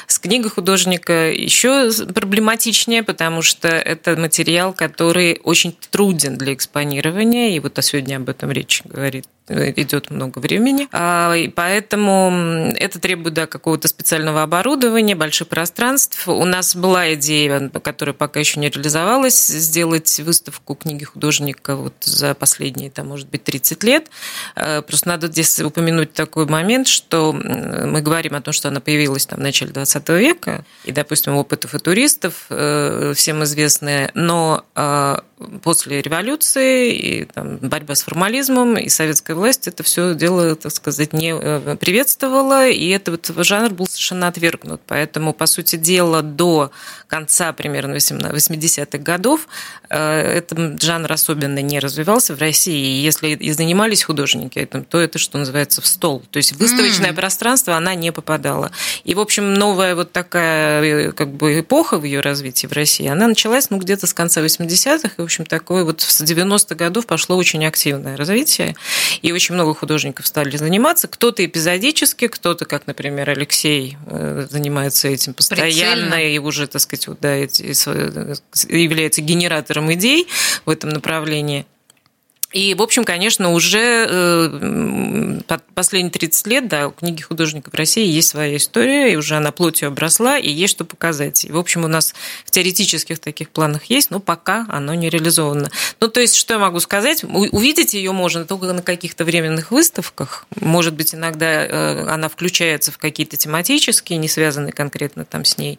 С 0.06 0.20
книгой 0.20 0.52
художника 0.52 1.32
еще 1.32 1.92
проблематичнее, 2.14 3.02
потому 3.02 3.42
что 3.42 3.68
это 3.68 4.16
материал, 4.16 4.74
который 4.74 5.40
очень 5.44 5.76
труден 5.90 6.38
для 6.38 6.54
экспонирования, 6.54 7.56
и 7.56 7.60
вот 7.60 7.80
сегодня 7.82 8.18
об 8.18 8.30
этом 8.30 8.52
речь 8.52 8.84
говорит 8.84 9.26
идет 9.50 10.10
много 10.10 10.40
времени, 10.40 10.88
А, 10.92 11.34
и 11.34 11.48
поэтому 11.48 12.72
это 12.76 13.00
требует 13.00 13.34
да, 13.34 13.48
какого-то 13.48 13.88
специального 13.88 14.44
оборудования, 14.44 15.16
больших 15.16 15.48
пространств. 15.48 16.28
У 16.28 16.46
нас 16.46 16.76
была 16.76 17.14
идея, 17.14 17.70
которая 17.70 18.14
пока 18.14 18.40
еще 18.40 18.60
не 18.60 18.70
реализовалась, 18.70 19.48
сделать 19.48 20.20
выставку 20.20 20.76
книги 20.76 21.04
художника 21.04 21.76
вот 21.76 21.94
за 22.02 22.34
последние, 22.34 22.90
там, 22.90 23.08
может 23.08 23.30
быть, 23.30 23.44
30 23.44 23.84
лет. 23.84 24.08
Э, 24.56 24.82
Просто 24.82 25.10
надо 25.10 25.28
здесь 25.28 25.60
упомянуть 25.60 26.14
такой 26.14 26.46
момент, 26.46 26.88
что 26.88 27.34
мы 27.34 28.02
говорим 28.02 28.36
о 28.36 28.42
том, 28.42 28.54
что 28.54 28.68
она 28.70 28.80
появилась 28.80 29.26
там, 29.26 29.40
в 29.40 29.42
начале 29.42 29.72
20 29.72 30.10
века, 30.10 30.66
и, 30.84 30.92
допустим, 30.92 31.36
опыты 31.36 31.68
футуристов 31.68 32.46
э, 32.50 33.14
всем 33.16 33.44
известны, 33.44 34.12
но 34.14 34.66
э, 34.76 35.18
после 35.64 36.02
революции 36.02 36.94
и 36.94 37.26
там, 37.26 37.58
борьба 37.58 37.96
с 37.96 38.04
формализмом 38.04 38.78
и 38.78 38.90
советская 38.90 39.36
власть 39.36 39.68
это 39.68 39.84
все 39.84 40.14
дело, 40.14 40.56
так 40.56 40.72
сказать, 40.72 41.14
не 41.14 41.34
э, 41.34 41.76
приветствовала, 41.78 42.68
и 42.68 42.90
этот 42.90 43.32
жанр 43.38 43.70
был 43.70 43.88
совершенно 43.88 44.28
отвергнут. 44.28 44.82
Поэтому, 44.86 45.34
по 45.34 45.46
сути 45.46 45.78
дела, 45.78 46.22
до 46.22 46.72
конца 47.08 47.54
примерно 47.54 47.96
80-х 47.96 48.98
годов 48.98 49.48
э, 49.90 49.98
этот 49.98 50.82
жанр 50.82 51.12
особенно 51.12 51.62
не 51.62 51.80
развивался 51.80 52.36
в 52.36 52.40
России. 52.40 52.98
И 52.98 53.02
если 53.02 53.30
и 53.30 53.52
занимались 53.52 54.04
художники 54.04 54.60
этим, 54.60 54.84
то 54.84 55.00
это, 55.00 55.20
что 55.20 55.38
называется, 55.38 55.82
в 55.82 55.88
стол. 55.88 56.24
То 56.32 56.38
есть 56.38 56.54
выставочное 56.54 57.14
пространство 57.14 57.76
она 57.76 57.96
не 57.96 58.12
попадала. 58.12 58.72
И, 59.06 59.16
в 59.16 59.20
общем, 59.20 59.54
новая 59.54 59.96
вот 59.96 60.12
такая 60.12 60.84
э, 60.84 61.12
как 61.14 61.32
бы 61.34 61.62
эпоха 61.62 61.98
в 61.98 62.04
ее 62.04 62.20
развитии 62.20 62.68
в 62.68 62.74
России, 62.74 63.08
она 63.08 63.28
началась 63.28 63.70
ну, 63.70 63.78
где-то 63.78 64.06
с 64.06 64.14
конца 64.14 64.42
80-х, 64.42 65.10
и, 65.18 65.22
в 65.22 65.24
общем, 65.30 65.46
такое 65.46 65.84
вот 65.84 66.02
с 66.02 66.22
90-х 66.22 66.76
годов 66.76 67.06
пошло 67.06 67.38
очень 67.38 67.66
активное 67.66 68.18
развитие, 68.18 68.76
и 69.22 69.32
очень 69.32 69.56
много 69.56 69.74
художников 69.74 70.28
стали 70.28 70.58
заниматься. 70.58 71.08
Кто-то 71.08 71.46
эпизодически, 71.46 72.28
кто-то, 72.28 72.66
как, 72.66 72.88
например, 72.88 73.30
Алексей, 73.30 73.98
э, 74.08 74.48
занимается 74.50 75.08
этим 75.08 75.34
постоянно, 75.34 76.12
Прицельно. 76.12 76.34
и 76.34 76.38
уже, 76.40 76.68
так 76.68 76.82
сказать, 76.82 77.08
вот, 77.08 77.20
да, 77.22 77.34
эти- 77.36 77.74
э, 77.88 78.36
является 78.70 79.22
генератором 79.22 79.92
идей 79.94 80.28
в 80.66 80.70
этом 80.70 80.90
направлении. 80.90 81.66
И, 82.52 82.74
в 82.74 82.82
общем, 82.82 83.04
конечно, 83.04 83.52
уже 83.52 84.08
э, 84.10 85.40
последние 85.76 86.12
30 86.12 86.48
лет, 86.48 86.68
да, 86.68 86.88
у 86.88 86.92
книги 86.92 87.22
художников 87.22 87.74
России 87.76 88.08
есть 88.08 88.30
своя 88.30 88.58
история, 88.58 89.14
и 89.14 89.16
уже 89.16 89.36
она 89.36 89.52
плотью 89.52 89.90
обросла, 89.90 90.38
и 90.40 90.50
есть 90.50 90.72
что 90.72 90.84
показать. 90.84 91.46
И, 91.46 91.52
в 91.52 91.58
общем, 91.58 91.86
у 91.86 91.88
нас 91.88 92.16
в 92.46 92.52
теоретических 92.52 93.20
таких 93.20 93.50
планах 93.50 93.86
есть, 93.86 94.10
но 94.10 94.20
пока 94.20 94.66
оно 94.70 94.96
не 94.96 95.10
реализовано. 95.10 95.70
Ну, 96.00 96.08
то 96.08 96.20
есть, 96.22 96.36
что 96.36 96.56
я 96.56 96.60
могу 96.60 96.80
сказать? 96.80 97.24
Увидеть 97.24 97.94
ее 97.94 98.14
можно 98.14 98.46
только 98.46 98.74
на 98.74 98.82
каких-то 98.82 99.26
временных 99.26 99.70
выставках. 99.70 100.48
Может 100.60 100.96
быть, 100.96 101.14
иногда 101.14 101.66
э, 101.66 102.08
она 102.08 102.30
включается 102.30 102.92
в 102.92 102.98
какие-то 102.98 103.38
тематические, 103.38 104.18
не 104.18 104.28
связанные 104.28 104.74
конкретно 104.74 105.24
там 105.24 105.46
с 105.46 105.60
ней. 105.60 105.78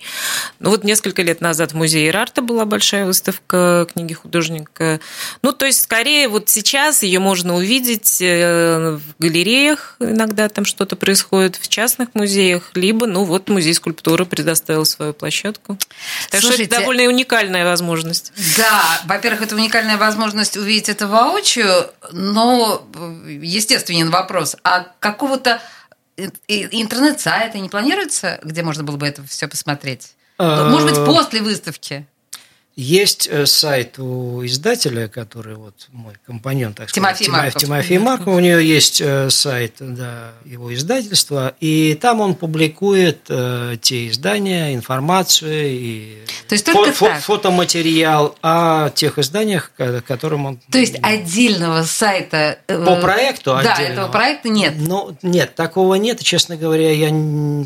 Ну, 0.60 0.70
вот 0.70 0.84
несколько 0.84 1.22
лет 1.22 1.40
назад 1.40 1.72
в 1.72 1.76
музее 1.76 2.08
Ирарта 2.08 2.42
была 2.42 2.64
большая 2.64 3.06
выставка 3.06 3.88
книги 3.92 4.12
художника. 4.14 5.00
Ну, 5.42 5.52
то 5.52 5.66
есть, 5.66 5.80
скорее, 5.80 6.28
вот 6.28 6.48
сейчас 6.60 7.02
ее 7.02 7.20
можно 7.20 7.54
увидеть 7.56 8.18
э, 8.20 8.98
в 8.98 9.22
галереях, 9.22 9.96
иногда 9.98 10.48
там 10.48 10.66
что-то 10.66 10.94
происходит, 10.94 11.56
в 11.56 11.68
частных 11.68 12.14
музеях, 12.14 12.70
либо, 12.74 13.06
ну, 13.06 13.24
вот 13.24 13.48
музей 13.48 13.72
скульптуры 13.72 14.26
предоставил 14.26 14.84
свою 14.84 15.14
площадку. 15.14 15.78
Так 16.30 16.40
что 16.40 16.48
Слушайте, 16.48 16.64
это 16.64 16.80
довольно 16.80 17.04
уникальная 17.04 17.64
возможность. 17.64 18.32
Да, 18.58 18.82
во-первых, 19.06 19.42
это 19.42 19.56
уникальная 19.56 19.96
возможность 19.96 20.56
увидеть 20.58 20.90
это 20.90 21.06
воочию, 21.06 21.86
но 22.12 22.86
э, 22.94 23.38
естественен 23.40 24.10
вопрос. 24.10 24.56
А 24.62 24.86
какого-то 24.98 25.62
э, 26.18 26.28
интернет-сайта 26.46 27.58
не 27.58 27.70
планируется, 27.70 28.38
где 28.42 28.62
можно 28.62 28.84
было 28.84 28.96
бы 28.96 29.06
это 29.06 29.24
все 29.26 29.48
посмотреть? 29.48 30.12
Может 30.38 30.90
быть, 30.90 31.04
после 31.04 31.42
выставки? 31.42 32.06
Есть 32.76 33.28
э, 33.30 33.44
сайт 33.46 33.98
у 33.98 34.44
издателя, 34.46 35.08
который 35.08 35.56
вот 35.56 35.74
мой 35.92 36.14
компаньон, 36.26 36.72
так 36.72 36.88
сказать, 36.88 37.18
Тимофей 37.18 37.26
Тима- 37.26 37.32
Марков. 37.42 37.60
Тимофей 37.62 37.98
Марков. 37.98 38.28
У 38.34 38.38
него 38.38 38.58
есть 38.58 39.00
э, 39.00 39.28
сайт, 39.28 39.74
да, 39.80 40.32
его 40.44 40.72
издательства, 40.72 41.54
и 41.60 41.94
там 42.00 42.20
он 42.20 42.34
публикует 42.34 43.18
э, 43.28 43.76
те 43.82 44.08
издания, 44.08 44.74
информацию 44.74 45.66
и 45.68 46.18
То 46.48 46.54
есть 46.54 46.68
фо- 46.68 46.92
фо- 46.94 47.18
фотоматериал 47.20 48.36
о 48.42 48.90
тех 48.90 49.18
изданиях, 49.18 49.72
ко- 49.76 50.00
которым 50.00 50.46
он 50.46 50.60
То 50.70 50.78
есть 50.78 50.96
отдельного 51.02 51.82
сайта... 51.82 52.58
э, 52.68 52.84
по 52.84 52.96
проекту 52.96 53.50
Да, 53.62 53.74
отдельного. 53.74 53.92
этого 53.92 54.08
проекта 54.12 54.48
нет. 54.48 54.74
Ну, 54.78 55.16
нет, 55.22 55.54
такого 55.54 55.96
нет. 55.96 56.20
Честно 56.22 56.56
говоря, 56.56 56.92
я 56.92 57.10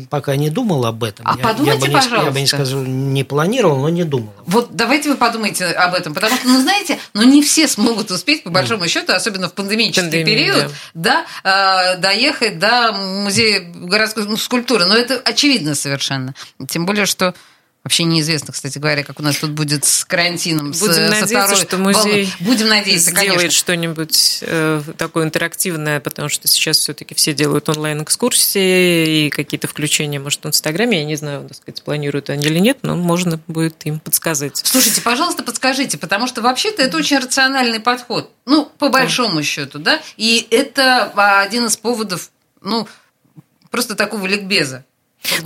пока 0.09 0.35
не 0.35 0.49
думал 0.49 0.85
об 0.85 1.03
этом. 1.03 1.25
А 1.27 1.37
я, 1.37 1.43
подумайте, 1.43 1.71
я 1.71 1.79
бы 1.79 1.87
не, 1.87 1.93
Я 1.93 1.99
бы 2.01 2.09
пожалуйста. 2.09 2.39
не 2.39 2.47
сказал, 2.47 2.81
не 2.81 3.23
планировал, 3.23 3.77
но 3.79 3.89
не 3.89 4.03
думал. 4.03 4.33
Вот 4.45 4.75
давайте 4.95 5.09
вы 5.09 5.17
подумайте 5.17 5.65
об 5.65 5.93
этом, 5.93 6.13
потому 6.13 6.35
что, 6.35 6.47
ну, 6.47 6.61
знаете, 6.61 6.99
ну, 7.13 7.23
не 7.23 7.43
все 7.43 7.67
смогут 7.67 8.11
успеть, 8.11 8.43
по 8.43 8.49
большому 8.49 8.87
счету, 8.87 9.13
особенно 9.13 9.49
в 9.49 9.53
пандемический 9.53 10.03
Пандемия, 10.03 10.53
период, 10.53 10.71
да, 10.93 11.25
э, 11.43 11.97
доехать 11.97 12.59
до 12.59 12.93
музея 12.93 13.59
городской 13.59 14.25
ну, 14.25 14.37
скульптуры. 14.37 14.85
Но 14.85 14.95
это 14.95 15.15
очевидно 15.17 15.75
совершенно. 15.75 16.33
Тем 16.69 16.85
более, 16.85 17.05
что 17.05 17.35
Вообще 17.85 18.03
неизвестно, 18.03 18.51
кстати 18.51 18.79
говоря, 18.79 19.03
как 19.03 19.19
у 19.19 19.23
нас 19.23 19.37
тут 19.37 19.51
будет 19.51 19.85
с 19.85 20.05
карантином. 20.05 20.71
Будем 20.71 20.93
с, 20.93 20.97
надеяться, 20.97 21.27
со 21.27 21.27
второй 21.27 21.55
что 21.55 21.77
музей. 21.77 22.33
Будем 22.39 22.67
надеяться, 22.67 23.11
сделает 23.11 23.53
что-нибудь 23.53 24.39
э, 24.41 24.81
такое 24.97 25.25
интерактивное, 25.25 25.99
потому 25.99 26.27
что 26.27 26.47
сейчас 26.47 26.79
все-таки 26.79 27.13
все 27.13 27.35
делают 27.35 27.69
онлайн-экскурсии 27.69 29.27
и 29.27 29.29
какие-то 29.29 29.67
включения, 29.67 30.19
может, 30.19 30.43
в 30.43 30.47
Инстаграме. 30.47 30.97
Я 30.97 31.05
не 31.05 31.15
знаю, 31.15 31.47
так 31.47 31.57
сказать, 31.57 31.83
планируют 31.83 32.31
они 32.31 32.47
или 32.47 32.57
нет, 32.57 32.79
но 32.81 32.95
можно 32.95 33.39
будет 33.45 33.85
им 33.85 33.99
подсказать. 33.99 34.63
Слушайте, 34.65 35.01
пожалуйста, 35.01 35.43
подскажите, 35.43 35.99
потому 35.99 36.25
что 36.25 36.41
вообще-то 36.41 36.81
это 36.81 36.97
очень 36.97 37.19
рациональный 37.19 37.79
подход. 37.79 38.31
Ну, 38.47 38.65
по 38.79 38.89
большому 38.89 39.43
счету, 39.43 39.77
да? 39.77 40.01
И 40.17 40.47
это 40.49 41.11
один 41.13 41.67
из 41.67 41.77
поводов, 41.77 42.31
ну, 42.61 42.87
просто 43.69 43.93
такого 43.93 44.25
ликбеза. 44.25 44.85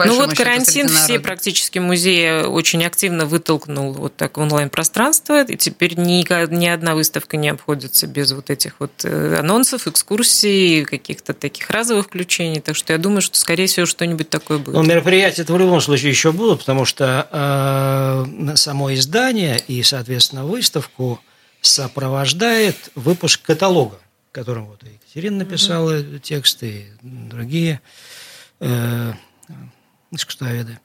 Ну 0.06 0.16
вот 0.16 0.36
карантин 0.36 0.88
все 0.88 1.20
практически 1.20 1.80
музеи 1.80 2.44
очень 2.44 2.84
активно 2.84 3.26
вытолкнул 3.26 3.94
вот 3.94 4.16
так 4.16 4.38
в 4.38 4.42
онлайн-пространство, 4.42 5.44
и 5.44 5.56
теперь 5.58 5.98
ни, 5.98 6.24
ни 6.54 6.68
одна 6.68 6.96
выставка 6.96 7.38
не 7.38 7.50
обходится 7.50 8.08
без 8.08 8.32
вот 8.32 8.50
этих 8.50 8.76
вот 8.80 8.92
э, 9.04 9.38
анонсов, 9.40 9.88
экскурсий, 9.88 10.86
каких-то 10.86 11.34
таких 11.34 11.70
разовых 11.70 12.08
включений. 12.08 12.60
Так 12.60 12.76
что 12.76 12.94
я 12.94 13.00
думаю, 13.00 13.22
что, 13.22 13.38
скорее 13.38 13.68
всего, 13.68 13.86
что-нибудь 13.86 14.30
такое 14.30 14.58
будет. 14.58 14.76
Но 14.76 14.84
мероприятия 14.84 15.44
в 15.44 15.58
любом 15.58 15.82
случае 15.82 16.12
еще 16.12 16.32
будут, 16.32 16.60
потому 16.60 16.86
что 16.86 17.28
э, 17.32 18.56
само 18.56 18.94
издание 18.94 19.60
и, 19.68 19.84
соответственно, 19.84 20.46
выставку 20.46 21.20
сопровождает 21.62 22.76
выпуск 22.96 23.42
каталога, 23.42 24.00
в 24.32 24.36
котором 24.36 24.68
вот 24.68 24.84
Екатерина 24.84 25.38
написала 25.38 26.02
тексты, 26.20 26.68
и 26.68 26.88
другие 27.02 27.82
э, 28.60 29.14
искусствоведы. 30.12 30.80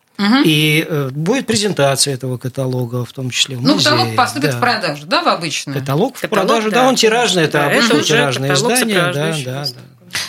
И 0.45 0.87
э, 0.89 1.09
будет 1.11 1.47
презентация 1.47 2.15
этого 2.15 2.39
каталога, 2.39 3.05
в 3.05 3.12
том 3.12 3.31
числе 3.31 3.57
в 3.57 3.62
Ну, 3.62 3.75
музее. 3.75 3.91
каталог 3.91 4.17
поступит 4.17 4.51
да. 4.53 4.57
в 4.57 4.61
продажу, 4.61 5.07
да, 5.07 5.23
в 5.23 5.29
обычную? 5.29 5.81
Каталог 5.81 6.17
в 6.17 6.21
Каталог, 6.21 6.47
продажу, 6.47 6.71
да, 6.71 6.83
да. 6.83 6.89
он 6.89 6.95
тиражный, 6.95 7.43
это 7.45 7.53
Да, 7.59 7.67
это 7.67 7.77
обычное 7.79 7.97
уже 7.99 8.07
тиражное 8.09 8.55
издание, 8.55 9.12
да, 9.12 9.12
да, 9.12 9.65
да. 9.65 9.67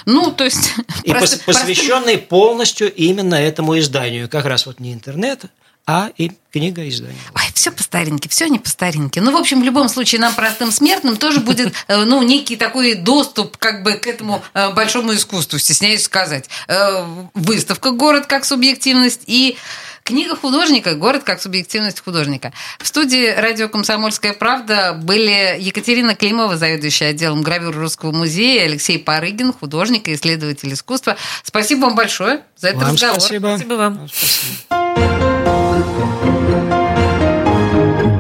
Ну, 0.08 0.32
то 0.32 0.44
есть... 0.44 0.74
И 1.04 1.12
просто- 1.12 1.38
пос- 1.38 1.46
посвященный 1.46 2.18
полностью 2.18 2.92
именно 2.92 3.36
этому 3.36 3.78
изданию. 3.78 4.28
Как 4.28 4.46
раз 4.46 4.66
вот 4.66 4.80
не 4.80 4.92
интернет, 4.92 5.46
а 5.88 6.10
и 6.18 6.32
книга 6.52 6.88
издания. 6.88 7.16
Ой, 7.36 7.44
все 7.54 7.72
по 7.72 7.84
старинке, 7.84 8.28
все 8.28 8.48
не 8.48 8.58
по 8.58 8.70
старинке. 8.70 9.22
Ну, 9.22 9.32
в 9.32 9.38
общем, 9.38 9.62
в 9.62 9.64
любом 9.64 9.88
случае, 9.88 10.20
нам, 10.20 10.34
простым 10.34 10.72
смертным, 10.72 11.16
тоже 11.18 11.42
будет, 11.42 11.74
э, 11.88 12.04
ну, 12.06 12.24
некий 12.24 12.56
такой 12.56 12.96
доступ 12.96 13.58
как 13.58 13.84
бы 13.84 13.94
к 13.94 14.08
этому 14.08 14.44
э, 14.54 14.74
большому 14.74 15.14
искусству, 15.14 15.60
стесняюсь 15.60 16.04
сказать. 16.04 16.50
Э, 16.68 17.06
Выставка 17.34 17.92
«Город 17.92 18.26
как 18.26 18.46
субъективность» 18.46 19.22
и 19.28 19.58
книга 20.04 20.36
художника 20.36 20.96
«Город 20.96 21.24
как 21.24 21.40
субъективность 21.40 22.00
художника». 22.04 22.52
В 22.80 22.88
студии 22.88 23.28
радио 23.36 23.70
«Комсомольская 23.70 24.34
правда» 24.34 24.94
были 24.94 25.56
Екатерина 25.60 26.16
Климова, 26.16 26.58
заведующая 26.58 27.10
отделом 27.10 27.44
гравюр 27.44 27.76
Русского 27.76 28.12
музея, 28.12 28.64
Алексей 28.66 28.98
Парыгин, 28.98 29.54
художник 29.54 30.08
и 30.08 30.16
исследователь 30.16 30.74
искусства. 30.74 31.16
Спасибо 31.44 31.82
вам 31.82 31.96
большое 31.96 32.42
за 32.58 32.70
этот 32.70 32.82
Вам 32.82 32.94
разговор. 32.94 33.20
спасибо. 33.20 33.48
Спасибо 33.50 33.74
вам. 33.76 33.98
Вам 33.98 34.08
спасибо. 34.08 34.85